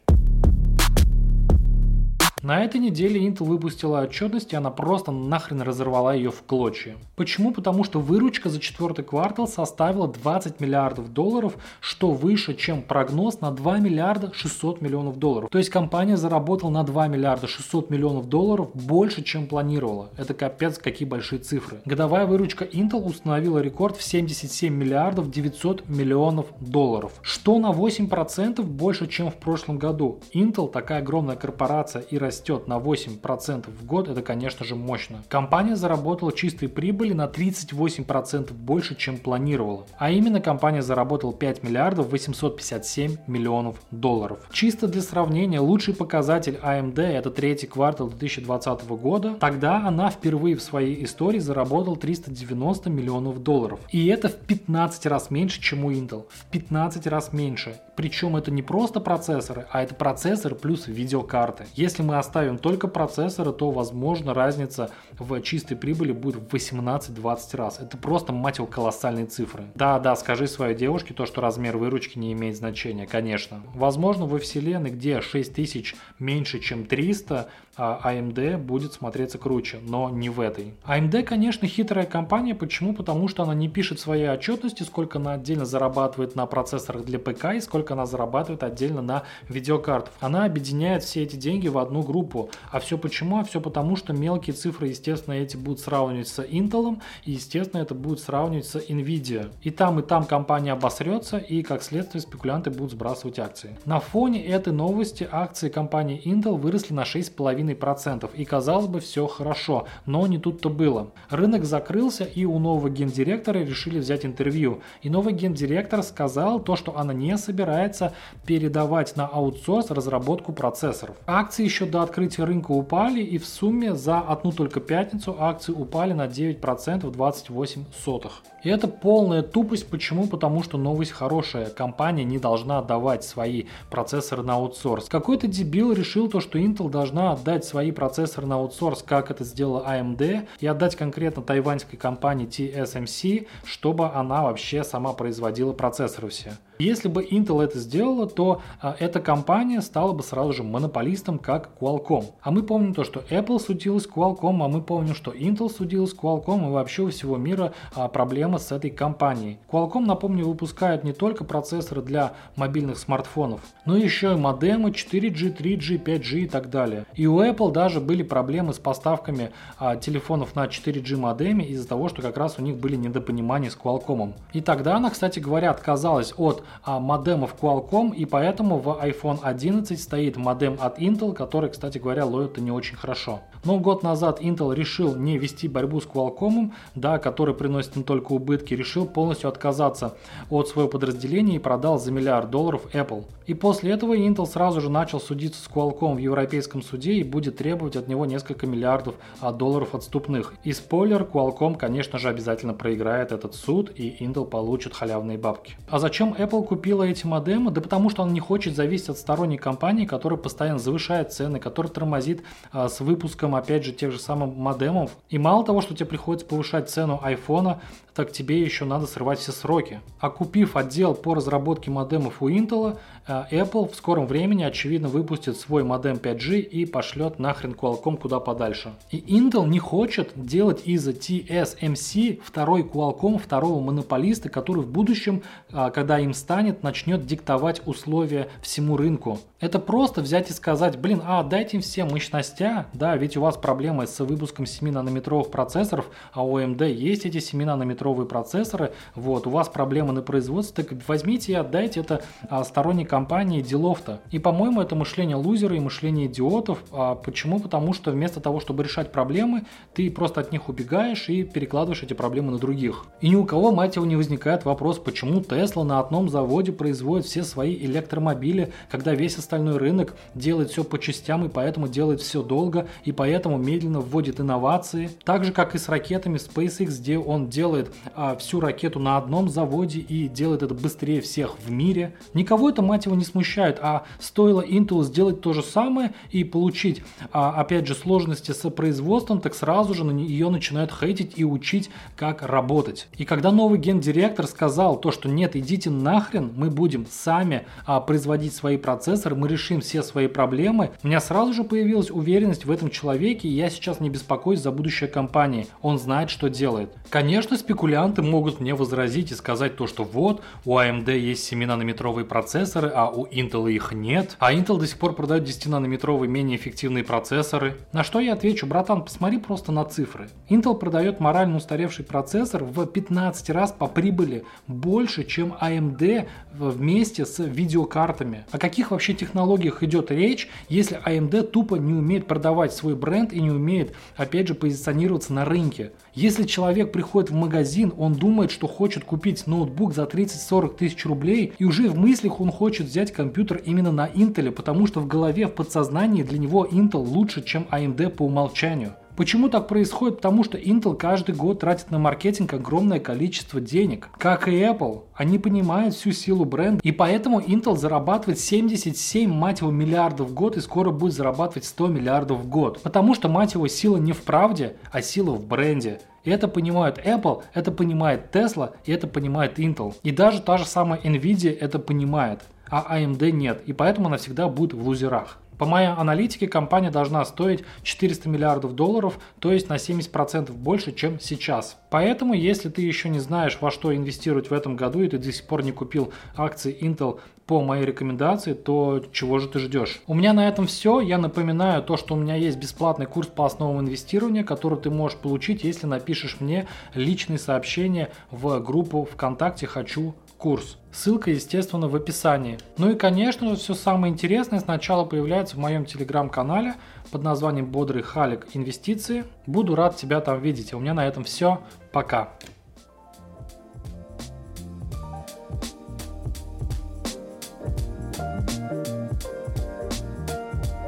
На 2.43 2.65
этой 2.65 2.81
неделе 2.81 3.23
Intel 3.27 3.45
выпустила 3.45 4.01
отчетность, 4.01 4.51
и 4.51 4.55
она 4.55 4.71
просто 4.71 5.11
нахрен 5.11 5.61
разорвала 5.61 6.15
ее 6.15 6.31
в 6.31 6.41
клочья. 6.41 6.97
Почему? 7.15 7.51
Потому 7.51 7.83
что 7.83 7.99
выручка 7.99 8.49
за 8.49 8.59
четвертый 8.59 9.05
квартал 9.05 9.47
составила 9.47 10.07
20 10.07 10.59
миллиардов 10.59 11.13
долларов, 11.13 11.53
что 11.81 12.09
выше, 12.09 12.55
чем 12.55 12.81
прогноз 12.81 13.41
на 13.41 13.51
2 13.51 13.77
миллиарда 13.77 14.33
600 14.33 14.81
миллионов 14.81 15.19
долларов. 15.19 15.51
То 15.51 15.59
есть 15.59 15.69
компания 15.69 16.17
заработала 16.17 16.71
на 16.71 16.83
2 16.83 17.09
миллиарда 17.09 17.45
600 17.45 17.91
миллионов 17.91 18.27
долларов 18.27 18.71
больше, 18.73 19.21
чем 19.21 19.45
планировала. 19.45 20.09
Это 20.17 20.33
капец, 20.33 20.79
какие 20.79 21.07
большие 21.07 21.37
цифры. 21.37 21.81
Годовая 21.85 22.25
выручка 22.25 22.65
Intel 22.65 23.03
установила 23.03 23.59
рекорд 23.59 23.97
в 23.97 24.03
77 24.03 24.73
миллиардов 24.73 25.29
900 25.29 25.87
миллионов 25.87 26.47
долларов, 26.59 27.11
что 27.21 27.59
на 27.59 27.69
8% 27.71 28.63
больше, 28.63 29.05
чем 29.05 29.29
в 29.29 29.35
прошлом 29.35 29.77
году. 29.77 30.21
Intel 30.33 30.71
такая 30.71 31.01
огромная 31.03 31.35
корпорация 31.35 32.01
и 32.01 32.17
растет 32.31 32.65
на 32.65 32.77
8% 32.77 33.69
в 33.69 33.85
год, 33.85 34.07
это, 34.07 34.21
конечно 34.21 34.65
же, 34.65 34.75
мощно. 34.75 35.21
Компания 35.27 35.75
заработала 35.75 36.31
чистой 36.31 36.69
прибыли 36.69 37.11
на 37.11 37.25
38% 37.25 38.53
больше, 38.53 38.95
чем 38.95 39.17
планировала. 39.17 39.85
А 39.97 40.11
именно 40.11 40.39
компания 40.39 40.81
заработала 40.81 41.33
5 41.33 41.63
миллиардов 41.63 42.09
857 42.09 43.17
миллионов 43.27 43.75
долларов. 43.91 44.39
Чисто 44.53 44.87
для 44.87 45.01
сравнения, 45.01 45.59
лучший 45.59 45.93
показатель 45.93 46.57
AMD 46.63 47.01
это 47.01 47.31
третий 47.31 47.67
квартал 47.67 48.07
2020 48.07 48.87
года. 48.87 49.35
Тогда 49.37 49.85
она 49.85 50.09
впервые 50.09 50.55
в 50.55 50.61
своей 50.61 51.03
истории 51.03 51.39
заработала 51.39 51.97
390 51.97 52.89
миллионов 52.89 53.43
долларов. 53.43 53.81
И 53.91 54.07
это 54.07 54.29
в 54.29 54.35
15 54.35 55.05
раз 55.07 55.31
меньше, 55.31 55.59
чем 55.59 55.83
у 55.83 55.91
Intel. 55.91 56.27
В 56.29 56.45
15 56.45 57.07
раз 57.07 57.33
меньше. 57.33 57.75
Причем 57.97 58.37
это 58.37 58.51
не 58.51 58.61
просто 58.61 59.01
процессоры, 59.01 59.67
а 59.69 59.83
это 59.83 59.95
процессор 59.95 60.55
плюс 60.55 60.87
видеокарты. 60.87 61.65
Если 61.75 62.03
мы 62.03 62.17
оставим 62.21 62.57
только 62.57 62.87
процессоры, 62.87 63.51
то 63.51 63.69
возможно 63.71 64.33
разница 64.33 64.89
в 65.19 65.41
чистой 65.41 65.75
прибыли 65.75 66.13
будет 66.13 66.51
в 66.51 66.55
18-20 66.55 67.57
раз. 67.57 67.79
Это 67.79 67.97
просто, 67.97 68.31
мать 68.31 68.57
его, 68.57 68.67
колоссальные 68.67 69.25
цифры. 69.25 69.65
Да, 69.75 69.99
да, 69.99 70.15
скажи 70.15 70.47
своей 70.47 70.75
девушке 70.75 71.13
то, 71.13 71.25
что 71.25 71.41
размер 71.41 71.77
выручки 71.77 72.17
не 72.17 72.31
имеет 72.33 72.55
значения, 72.55 73.05
конечно. 73.05 73.61
Возможно, 73.75 74.25
во 74.25 74.39
вселенной, 74.39 74.91
где 74.91 75.21
6000 75.21 75.95
меньше, 76.19 76.59
чем 76.59 76.85
300, 76.85 77.49
AMD 77.77 78.53
а 78.53 78.57
будет 78.57 78.93
смотреться 78.93 79.37
круче, 79.37 79.79
но 79.81 80.09
не 80.09 80.29
в 80.29 80.39
этой. 80.39 80.73
AMD, 80.85 81.23
конечно, 81.23 81.67
хитрая 81.67 82.05
компания. 82.05 82.53
Почему? 82.53 82.93
Потому 82.93 83.27
что 83.27 83.43
она 83.43 83.53
не 83.53 83.69
пишет 83.69 83.99
своей 83.99 84.29
отчетности, 84.29 84.83
сколько 84.83 85.19
она 85.19 85.33
отдельно 85.33 85.65
зарабатывает 85.65 86.35
на 86.35 86.45
процессорах 86.45 87.05
для 87.05 87.17
ПК 87.17 87.53
и 87.55 87.61
сколько 87.61 87.93
она 87.93 88.05
зарабатывает 88.05 88.63
отдельно 88.63 89.01
на 89.01 89.23
видеокартах. 89.47 90.13
Она 90.19 90.45
объединяет 90.45 91.03
все 91.03 91.23
эти 91.23 91.35
деньги 91.35 91.67
в 91.67 91.77
одну 91.77 92.01
группу. 92.11 92.49
А 92.71 92.79
все 92.79 92.97
почему? 92.97 93.39
А 93.39 93.43
все 93.43 93.61
потому, 93.61 93.95
что 93.95 94.13
мелкие 94.13 94.53
цифры, 94.53 94.87
естественно, 94.87 95.33
эти 95.33 95.55
будут 95.57 95.79
сравнивать 95.79 96.27
с 96.27 96.43
Intel, 96.43 97.01
и, 97.25 97.31
естественно, 97.31 97.81
это 97.81 97.95
будет 97.95 98.19
сравнивать 98.19 98.65
с 98.65 98.75
Nvidia. 98.75 99.51
И 99.61 99.71
там, 99.71 99.99
и 99.99 100.03
там 100.03 100.25
компания 100.25 100.73
обосрется, 100.73 101.37
и, 101.37 101.63
как 101.63 101.83
следствие, 101.83 102.21
спекулянты 102.21 102.69
будут 102.69 102.91
сбрасывать 102.91 103.39
акции. 103.39 103.77
На 103.85 103.99
фоне 103.99 104.45
этой 104.45 104.73
новости 104.73 105.27
акции 105.31 105.69
компании 105.69 106.21
Intel 106.25 106.57
выросли 106.57 106.93
на 106.93 107.03
6,5%. 107.03 108.29
И, 108.35 108.45
казалось 108.45 108.87
бы, 108.87 108.99
все 108.99 109.27
хорошо, 109.27 109.87
но 110.05 110.27
не 110.27 110.37
тут-то 110.37 110.69
было. 110.69 111.11
Рынок 111.29 111.63
закрылся, 111.65 112.23
и 112.23 112.45
у 112.45 112.59
нового 112.59 112.89
гендиректора 112.89 113.59
решили 113.59 113.99
взять 113.99 114.25
интервью. 114.25 114.81
И 115.01 115.09
новый 115.09 115.33
гендиректор 115.33 116.03
сказал 116.03 116.59
то, 116.59 116.75
что 116.75 116.97
она 116.97 117.13
не 117.13 117.37
собирается 117.37 118.13
передавать 118.45 119.15
на 119.15 119.27
аутсорс 119.27 119.91
разработку 119.91 120.53
процессоров. 120.53 121.15
Акции 121.25 121.63
еще 121.63 121.85
до 121.85 122.00
открытия 122.01 122.43
рынка 122.43 122.71
упали, 122.71 123.21
и 123.21 123.37
в 123.37 123.45
сумме 123.45 123.95
за 123.95 124.19
одну 124.19 124.51
только 124.51 124.79
пятницу 124.79 125.35
акции 125.39 125.71
упали 125.71 126.13
на 126.13 126.27
9% 126.27 127.09
28 127.11 127.85
сотых. 128.03 128.43
И 128.63 128.69
это 128.69 128.87
полная 128.87 129.41
тупость. 129.41 129.89
Почему? 129.89 130.27
Потому 130.27 130.63
что 130.63 130.77
новость 130.77 131.11
хорошая. 131.11 131.69
Компания 131.69 132.23
не 132.23 132.37
должна 132.37 132.79
отдавать 132.79 133.23
свои 133.23 133.65
процессоры 133.89 134.43
на 134.43 134.53
аутсорс. 134.53 135.09
Какой-то 135.09 135.47
дебил 135.47 135.91
решил 135.93 136.29
то, 136.29 136.39
что 136.39 136.59
Intel 136.59 136.89
должна 136.89 137.31
отдать 137.31 137.65
свои 137.65 137.91
процессоры 137.91 138.45
на 138.45 138.55
аутсорс, 138.55 139.03
как 139.03 139.31
это 139.31 139.43
сделала 139.43 139.83
AMD, 139.87 140.47
и 140.59 140.67
отдать 140.67 140.95
конкретно 140.95 141.41
тайваньской 141.41 141.97
компании 141.97 142.47
TSMC, 142.47 143.47
чтобы 143.63 144.09
она 144.11 144.43
вообще 144.43 144.83
сама 144.83 145.13
производила 145.13 145.73
процессоры 145.73 146.29
все. 146.29 146.53
Если 146.81 147.09
бы 147.09 147.23
Intel 147.23 147.61
это 147.61 147.77
сделала, 147.77 148.25
то 148.25 148.63
а, 148.81 148.95
эта 148.97 149.19
компания 149.19 149.81
стала 149.81 150.13
бы 150.13 150.23
сразу 150.23 150.51
же 150.51 150.63
монополистом, 150.63 151.37
как 151.37 151.69
Qualcomm. 151.79 152.31
А 152.41 152.49
мы 152.49 152.63
помним 152.63 152.95
то, 152.95 153.03
что 153.03 153.19
Apple 153.29 153.59
судилась 153.59 154.07
Qualcomm, 154.07 154.65
а 154.65 154.67
мы 154.67 154.81
помним, 154.81 155.13
что 155.13 155.31
Intel 155.31 155.69
судилась 155.69 156.15
Qualcomm, 156.15 156.67
и 156.67 156.71
вообще 156.71 157.03
у 157.03 157.11
всего 157.11 157.37
мира 157.37 157.73
а, 157.93 158.07
проблема 158.07 158.57
с 158.57 158.71
этой 158.71 158.89
компанией. 158.89 159.59
Qualcomm, 159.71 160.07
напомню, 160.07 160.47
выпускает 160.47 161.03
не 161.03 161.13
только 161.13 161.43
процессоры 161.43 162.01
для 162.01 162.33
мобильных 162.55 162.97
смартфонов, 162.97 163.61
но 163.85 163.95
еще 163.95 164.31
и 164.31 164.35
модемы 164.35 164.89
4G, 164.89 165.55
3G, 165.55 166.03
5G 166.03 166.39
и 166.39 166.47
так 166.47 166.71
далее. 166.71 167.05
И 167.13 167.27
у 167.27 167.43
Apple 167.43 167.71
даже 167.71 168.01
были 168.01 168.23
проблемы 168.23 168.73
с 168.73 168.79
поставками 168.79 169.51
а, 169.77 169.97
телефонов 169.97 170.55
на 170.55 170.65
4G 170.65 171.15
модеме 171.15 171.63
из-за 171.67 171.87
того, 171.87 172.09
что 172.09 172.23
как 172.23 172.37
раз 172.37 172.55
у 172.57 172.63
них 172.63 172.77
были 172.77 172.95
недопонимания 172.95 173.69
с 173.69 173.77
Qualcomm. 173.77 174.33
И 174.53 174.61
тогда 174.61 174.95
она, 174.95 175.11
кстати 175.11 175.37
говоря, 175.37 175.69
отказалась 175.69 176.33
от 176.37 176.63
а, 176.83 176.99
модемов 176.99 177.55
Qualcomm, 177.59 178.15
и 178.15 178.25
поэтому 178.25 178.77
в 178.79 178.87
iPhone 179.03 179.39
11 179.41 180.01
стоит 180.01 180.37
модем 180.37 180.77
от 180.79 180.99
Intel, 180.99 181.33
который, 181.33 181.69
кстати 181.69 181.97
говоря, 181.97 182.25
ловит 182.25 182.57
не 182.57 182.71
очень 182.71 182.95
хорошо. 182.95 183.41
Но 183.63 183.79
год 183.79 184.03
назад 184.03 184.41
Intel 184.41 184.73
решил 184.73 185.15
не 185.15 185.37
вести 185.37 185.67
борьбу 185.67 186.01
с 186.01 186.05
Qualcomm, 186.05 186.71
да, 186.95 187.19
который 187.19 187.53
приносит 187.53 187.95
не 187.95 188.03
только 188.03 188.31
убытки, 188.31 188.73
решил 188.73 189.05
полностью 189.05 189.49
отказаться 189.49 190.15
от 190.49 190.67
своего 190.67 190.89
подразделения 190.89 191.57
и 191.57 191.59
продал 191.59 191.99
за 191.99 192.11
миллиард 192.11 192.49
долларов 192.49 192.87
Apple. 192.93 193.25
И 193.45 193.53
после 193.53 193.91
этого 193.91 194.15
Intel 194.15 194.45
сразу 194.45 194.81
же 194.81 194.89
начал 194.89 195.19
судиться 195.19 195.61
с 195.63 195.67
Qualcomm 195.67 196.15
в 196.15 196.19
Европейском 196.19 196.81
суде 196.81 197.13
и 197.13 197.23
будет 197.23 197.57
требовать 197.57 197.95
от 197.95 198.07
него 198.07 198.25
несколько 198.25 198.65
миллиардов 198.65 199.15
а, 199.41 199.51
долларов 199.51 199.93
отступных. 199.93 200.53
И 200.63 200.73
спойлер, 200.73 201.23
Qualcomm, 201.23 201.77
конечно 201.77 202.17
же, 202.17 202.29
обязательно 202.29 202.73
проиграет 202.73 203.31
этот 203.31 203.53
суд 203.55 203.91
и 203.95 204.23
Intel 204.23 204.45
получит 204.45 204.93
халявные 204.93 205.37
бабки. 205.37 205.75
А 205.89 205.99
зачем 205.99 206.33
Apple 206.33 206.65
купила 206.65 207.03
эти 207.03 207.25
модемы? 207.25 207.71
Да 207.71 207.81
потому 207.81 208.09
что 208.09 208.23
он 208.23 208.33
не 208.33 208.39
хочет 208.39 208.75
зависеть 208.75 209.09
от 209.09 209.17
сторонней 209.17 209.57
компании, 209.57 210.05
которая 210.05 210.39
постоянно 210.39 210.79
завышает 210.79 211.33
цены, 211.33 211.59
которая 211.59 211.91
тормозит 211.91 212.43
а, 212.71 212.89
с 212.89 213.01
выпуском, 213.01 213.50
опять 213.55 213.83
же, 213.83 213.91
тех 213.91 214.11
же 214.11 214.19
самых 214.19 214.55
модемов. 214.55 215.11
И 215.29 215.37
мало 215.37 215.65
того, 215.65 215.81
что 215.81 215.95
тебе 215.95 216.05
приходится 216.05 216.47
повышать 216.47 216.89
цену 216.89 217.19
айфона, 217.21 217.81
так 218.13 218.31
тебе 218.31 218.61
еще 218.61 218.85
надо 218.85 219.05
срывать 219.07 219.39
все 219.39 219.51
сроки. 219.51 220.01
А 220.19 220.29
купив 220.29 220.75
отдел 220.75 221.13
по 221.13 221.33
разработке 221.33 221.89
модемов 221.89 222.41
у 222.41 222.49
Intel, 222.49 222.97
э, 223.27 223.43
Apple 223.51 223.91
в 223.91 223.95
скором 223.95 224.27
времени, 224.27 224.63
очевидно, 224.63 225.07
выпустит 225.07 225.57
свой 225.57 225.83
модем 225.83 226.17
5G 226.17 226.59
и 226.59 226.85
пошлет 226.85 227.39
нахрен 227.39 227.71
Qualcomm 227.71 228.17
куда 228.17 228.39
подальше. 228.39 228.93
И 229.11 229.19
Intel 229.19 229.67
не 229.67 229.79
хочет 229.79 230.31
делать 230.35 230.81
из 230.85 231.07
TSMC 231.07 232.41
второй 232.43 232.83
Qualcomm, 232.83 233.39
второго 233.39 233.81
монополиста, 233.81 234.49
который 234.49 234.83
в 234.83 234.87
будущем, 234.87 235.43
э, 235.71 235.89
когда 235.93 236.19
им 236.19 236.33
станет, 236.33 236.83
начнет 236.83 237.25
диктовать 237.25 237.81
условия 237.85 238.49
всему 238.61 238.97
рынку. 238.97 239.39
Это 239.61 239.79
просто 239.79 240.21
взять 240.21 240.49
и 240.49 240.53
сказать, 240.53 240.97
блин, 240.97 241.21
а 241.23 241.43
дайте 241.43 241.77
им 241.77 241.83
все 241.83 242.03
мощностя, 242.03 242.87
да, 242.93 243.15
ведь 243.15 243.37
у 243.37 243.41
вас 243.41 243.57
проблемы 243.57 244.07
с 244.07 244.19
выпуском 244.19 244.65
7 244.65 244.91
нанометровых 244.91 245.51
процессоров, 245.51 246.09
а 246.33 246.43
у 246.43 246.59
AMD 246.59 246.91
есть 246.91 247.25
эти 247.25 247.39
7 247.39 247.63
нанометровых 247.63 248.00
8-ядровые 248.01 248.27
процессоры, 248.27 248.91
вот, 249.15 249.47
у 249.47 249.49
вас 249.49 249.69
проблемы 249.69 250.11
на 250.13 250.21
производстве, 250.21 250.83
так 250.83 250.97
возьмите 251.07 251.53
и 251.53 251.55
отдайте 251.55 251.99
это 251.99 252.23
а, 252.49 252.63
сторонней 252.63 253.05
компании 253.05 253.61
делов-то. 253.61 254.21
И, 254.31 254.39
по-моему, 254.39 254.81
это 254.81 254.95
мышление 254.95 255.35
лузера 255.35 255.75
и 255.75 255.79
мышление 255.79 256.27
идиотов. 256.27 256.79
А, 256.91 257.15
почему? 257.15 257.59
Потому 257.59 257.93
что 257.93 258.11
вместо 258.11 258.39
того, 258.39 258.59
чтобы 258.59 258.83
решать 258.83 259.11
проблемы, 259.11 259.63
ты 259.93 260.09
просто 260.09 260.41
от 260.41 260.51
них 260.51 260.69
убегаешь 260.69 261.29
и 261.29 261.43
перекладываешь 261.43 262.03
эти 262.03 262.13
проблемы 262.13 262.51
на 262.51 262.57
других. 262.57 263.05
И 263.21 263.29
ни 263.29 263.35
у 263.35 263.45
кого, 263.45 263.71
мать 263.71 263.95
его, 263.95 264.05
не 264.05 264.15
возникает 264.15 264.65
вопрос, 264.65 264.99
почему 264.99 265.41
Тесла 265.41 265.83
на 265.83 265.99
одном 265.99 266.29
заводе 266.29 266.71
производит 266.71 267.25
все 267.25 267.43
свои 267.43 267.75
электромобили, 267.75 268.73
когда 268.89 269.13
весь 269.13 269.37
остальной 269.37 269.77
рынок 269.77 270.15
делает 270.33 270.71
все 270.71 270.83
по 270.83 270.99
частям 270.99 271.45
и 271.45 271.49
поэтому 271.49 271.87
делает 271.87 272.21
все 272.21 272.41
долго 272.41 272.87
и 273.03 273.11
поэтому 273.11 273.57
медленно 273.57 273.99
вводит 273.99 274.39
инновации. 274.39 275.09
Так 275.23 275.45
же, 275.45 275.51
как 275.51 275.75
и 275.75 275.77
с 275.77 275.89
ракетами 275.89 276.37
SpaceX, 276.37 276.99
где 276.99 277.17
он 277.17 277.49
делает 277.49 277.90
а, 278.15 278.35
всю 278.35 278.59
ракету 278.59 278.99
на 278.99 279.17
одном 279.17 279.49
заводе 279.49 279.99
и 279.99 280.27
делает 280.27 280.63
это 280.63 280.73
быстрее 280.73 281.21
всех 281.21 281.57
в 281.59 281.71
мире. 281.71 282.15
Никого 282.33 282.69
это, 282.69 282.81
мать 282.81 283.05
его, 283.05 283.15
не 283.15 283.25
смущает, 283.25 283.79
а 283.81 284.03
стоило 284.19 284.61
Intel 284.61 285.03
сделать 285.03 285.41
то 285.41 285.53
же 285.53 285.63
самое 285.63 286.13
и 286.31 286.43
получить, 286.43 287.03
а, 287.31 287.51
опять 287.51 287.87
же, 287.87 287.95
сложности 287.95 288.51
с 288.51 288.69
производством, 288.69 289.41
так 289.41 289.55
сразу 289.55 289.93
же 289.93 290.03
на 290.03 290.17
ее 290.17 290.49
начинают 290.49 290.91
хейтить 290.91 291.33
и 291.35 291.45
учить, 291.45 291.89
как 292.15 292.41
работать. 292.41 293.07
И 293.17 293.25
когда 293.25 293.51
новый 293.51 293.79
гендиректор 293.79 294.47
сказал 294.47 294.99
то, 294.99 295.11
что 295.11 295.29
нет, 295.29 295.55
идите 295.55 295.89
нахрен, 295.89 296.51
мы 296.55 296.69
будем 296.69 297.05
сами 297.09 297.65
а, 297.85 297.99
производить 297.99 298.53
свои 298.53 298.77
процессоры, 298.77 299.35
мы 299.35 299.47
решим 299.47 299.81
все 299.81 300.03
свои 300.03 300.27
проблемы, 300.27 300.91
у 301.03 301.07
меня 301.07 301.19
сразу 301.19 301.53
же 301.53 301.63
появилась 301.63 302.11
уверенность 302.11 302.65
в 302.65 302.71
этом 302.71 302.89
человеке, 302.89 303.47
и 303.47 303.53
я 303.53 303.69
сейчас 303.69 303.99
не 303.99 304.09
беспокоюсь 304.09 304.61
за 304.61 304.71
будущее 304.71 305.09
компании. 305.09 305.67
Он 305.81 305.99
знает, 305.99 306.29
что 306.29 306.49
делает. 306.49 306.93
Конечно, 307.09 307.57
спекуляция 307.57 307.80
спекулянты 307.81 308.21
могут 308.21 308.59
мне 308.59 308.75
возразить 308.75 309.31
и 309.31 309.35
сказать 309.35 309.75
то, 309.75 309.87
что 309.87 310.03
вот, 310.03 310.43
у 310.65 310.77
AMD 310.77 311.17
есть 311.17 311.51
7-нанометровые 311.51 312.25
процессоры, 312.25 312.91
а 312.93 313.09
у 313.09 313.25
Intel 313.25 313.71
их 313.71 313.91
нет, 313.91 314.35
а 314.37 314.53
Intel 314.53 314.77
до 314.77 314.85
сих 314.85 314.99
пор 314.99 315.15
продает 315.15 315.49
10-нанометровые 315.49 316.27
менее 316.27 316.57
эффективные 316.57 317.03
процессоры. 317.03 317.77
На 317.91 318.03
что 318.03 318.19
я 318.19 318.33
отвечу, 318.33 318.67
братан, 318.67 319.03
посмотри 319.03 319.39
просто 319.39 319.71
на 319.71 319.83
цифры. 319.83 320.29
Intel 320.47 320.77
продает 320.77 321.19
морально 321.19 321.57
устаревший 321.57 322.05
процессор 322.05 322.63
в 322.63 322.85
15 322.85 323.49
раз 323.49 323.71
по 323.71 323.87
прибыли 323.87 324.43
больше, 324.67 325.23
чем 325.23 325.55
AMD 325.59 326.27
вместе 326.53 327.25
с 327.25 327.43
видеокартами. 327.43 328.45
О 328.51 328.59
каких 328.59 328.91
вообще 328.91 329.15
технологиях 329.15 329.81
идет 329.81 330.11
речь, 330.11 330.47
если 330.69 330.99
AMD 331.03 331.49
тупо 331.49 331.77
не 331.77 331.93
умеет 331.93 332.27
продавать 332.27 332.73
свой 332.73 332.93
бренд 332.93 333.33
и 333.33 333.41
не 333.41 333.49
умеет, 333.49 333.95
опять 334.17 334.47
же, 334.47 334.53
позиционироваться 334.53 335.33
на 335.33 335.45
рынке? 335.45 335.93
Если 336.13 336.43
человек 336.43 336.91
приходит 336.91 337.29
в 337.29 337.33
магазин, 337.33 337.93
он 337.97 338.13
думает, 338.13 338.51
что 338.51 338.67
хочет 338.67 339.05
купить 339.05 339.47
ноутбук 339.47 339.93
за 339.93 340.03
30-40 340.03 340.75
тысяч 340.75 341.05
рублей, 341.05 341.53
и 341.57 341.63
уже 341.63 341.87
в 341.87 341.97
мыслях 341.97 342.41
он 342.41 342.51
хочет 342.51 342.87
взять 342.87 343.13
компьютер 343.13 343.61
именно 343.63 343.93
на 343.93 344.07
Intel, 344.07 344.51
потому 344.51 344.87
что 344.87 344.99
в 344.99 345.07
голове, 345.07 345.47
в 345.47 345.53
подсознании 345.53 346.23
для 346.23 346.37
него 346.37 346.65
Intel 346.65 347.05
лучше, 347.05 347.41
чем 347.41 347.65
AMD 347.71 348.09
по 348.09 348.23
умолчанию. 348.23 348.95
Почему 349.21 349.49
так 349.49 349.67
происходит? 349.67 350.15
Потому 350.15 350.43
что 350.43 350.57
Intel 350.57 350.95
каждый 350.95 351.35
год 351.35 351.59
тратит 351.59 351.91
на 351.91 351.99
маркетинг 351.99 352.55
огромное 352.55 352.99
количество 352.99 353.61
денег. 353.61 354.09
Как 354.17 354.47
и 354.47 354.53
Apple. 354.53 355.03
Они 355.13 355.37
понимают 355.37 355.93
всю 355.93 356.11
силу 356.11 356.43
бренда. 356.43 356.81
И 356.81 356.91
поэтому 356.91 357.39
Intel 357.39 357.77
зарабатывает 357.77 358.39
77, 358.39 359.31
мать 359.31 359.61
его, 359.61 359.69
миллиардов 359.69 360.29
в 360.29 360.33
год 360.33 360.57
и 360.57 360.59
скоро 360.59 360.89
будет 360.89 361.13
зарабатывать 361.13 361.65
100 361.65 361.87
миллиардов 361.89 362.39
в 362.39 362.49
год. 362.49 362.81
Потому 362.81 363.13
что, 363.13 363.29
мать 363.29 363.53
его, 363.53 363.67
сила 363.67 363.97
не 363.97 364.11
в 364.11 364.23
правде, 364.23 364.77
а 364.91 365.03
сила 365.03 365.35
в 365.35 365.45
бренде. 365.45 365.99
И 366.23 366.31
это 366.31 366.47
понимают 366.47 366.97
Apple, 366.97 367.43
это 367.53 367.71
понимает 367.71 368.35
Tesla, 368.35 368.71
и 368.85 368.91
это 368.91 369.05
понимает 369.05 369.59
Intel. 369.59 369.93
И 370.01 370.09
даже 370.09 370.41
та 370.41 370.57
же 370.57 370.65
самая 370.65 370.99
Nvidia 370.99 371.55
это 371.55 371.77
понимает, 371.77 372.39
а 372.67 372.97
AMD 372.97 373.29
нет. 373.29 373.61
И 373.67 373.73
поэтому 373.73 374.07
она 374.07 374.17
всегда 374.17 374.47
будет 374.47 374.73
в 374.73 374.83
лузерах. 374.83 375.37
По 375.61 375.67
моей 375.67 375.89
аналитике 375.89 376.47
компания 376.47 376.89
должна 376.89 377.23
стоить 377.23 377.63
400 377.83 378.27
миллиардов 378.27 378.73
долларов, 378.73 379.19
то 379.37 379.51
есть 379.51 379.69
на 379.69 379.75
70% 379.75 380.51
больше, 380.53 380.91
чем 380.91 381.19
сейчас. 381.19 381.77
Поэтому, 381.91 382.33
если 382.33 382.69
ты 382.69 382.81
еще 382.81 383.09
не 383.09 383.19
знаешь, 383.19 383.59
во 383.61 383.69
что 383.69 383.95
инвестировать 383.95 384.49
в 384.49 384.53
этом 384.55 384.75
году, 384.75 385.03
и 385.03 385.07
ты 385.07 385.19
до 385.19 385.31
сих 385.31 385.45
пор 385.45 385.63
не 385.63 385.71
купил 385.71 386.11
акции 386.35 386.75
Intel 386.81 387.19
по 387.45 387.61
моей 387.61 387.85
рекомендации, 387.85 388.53
то 388.53 389.03
чего 389.11 389.37
же 389.37 389.49
ты 389.49 389.59
ждешь? 389.59 390.01
У 390.07 390.15
меня 390.15 390.33
на 390.33 390.47
этом 390.47 390.65
все. 390.65 390.99
Я 390.99 391.19
напоминаю 391.19 391.83
то, 391.83 391.95
что 391.95 392.15
у 392.15 392.17
меня 392.17 392.35
есть 392.35 392.57
бесплатный 392.57 393.05
курс 393.05 393.27
по 393.27 393.45
основам 393.45 393.81
инвестирования, 393.81 394.43
который 394.43 394.79
ты 394.79 394.89
можешь 394.89 395.19
получить, 395.19 395.63
если 395.63 395.85
напишешь 395.85 396.37
мне 396.39 396.67
личные 396.95 397.37
сообщения 397.37 398.09
в 398.31 398.59
группу 398.61 399.07
ВКонтакте 399.13 399.67
«Хочу 399.67 400.15
курс». 400.41 400.77
Ссылка, 400.91 401.31
естественно, 401.31 401.87
в 401.87 401.95
описании. 401.95 402.57
Ну 402.77 402.91
и, 402.91 402.95
конечно 402.95 403.47
же, 403.49 403.55
все 403.55 403.73
самое 403.73 404.11
интересное 404.11 404.59
сначала 404.59 405.05
появляется 405.05 405.55
в 405.55 405.59
моем 405.59 405.85
телеграм-канале 405.85 406.73
под 407.11 407.23
названием 407.23 407.67
«Бодрый 407.67 408.03
Халик 408.03 408.47
Инвестиции». 408.53 409.23
Буду 409.45 409.75
рад 409.75 409.95
тебя 409.95 410.19
там 410.19 410.41
видеть. 410.41 410.73
А 410.73 410.77
у 410.77 410.79
меня 410.81 410.93
на 410.93 411.07
этом 411.07 411.23
все. 411.23 411.61
Пока. 411.93 412.33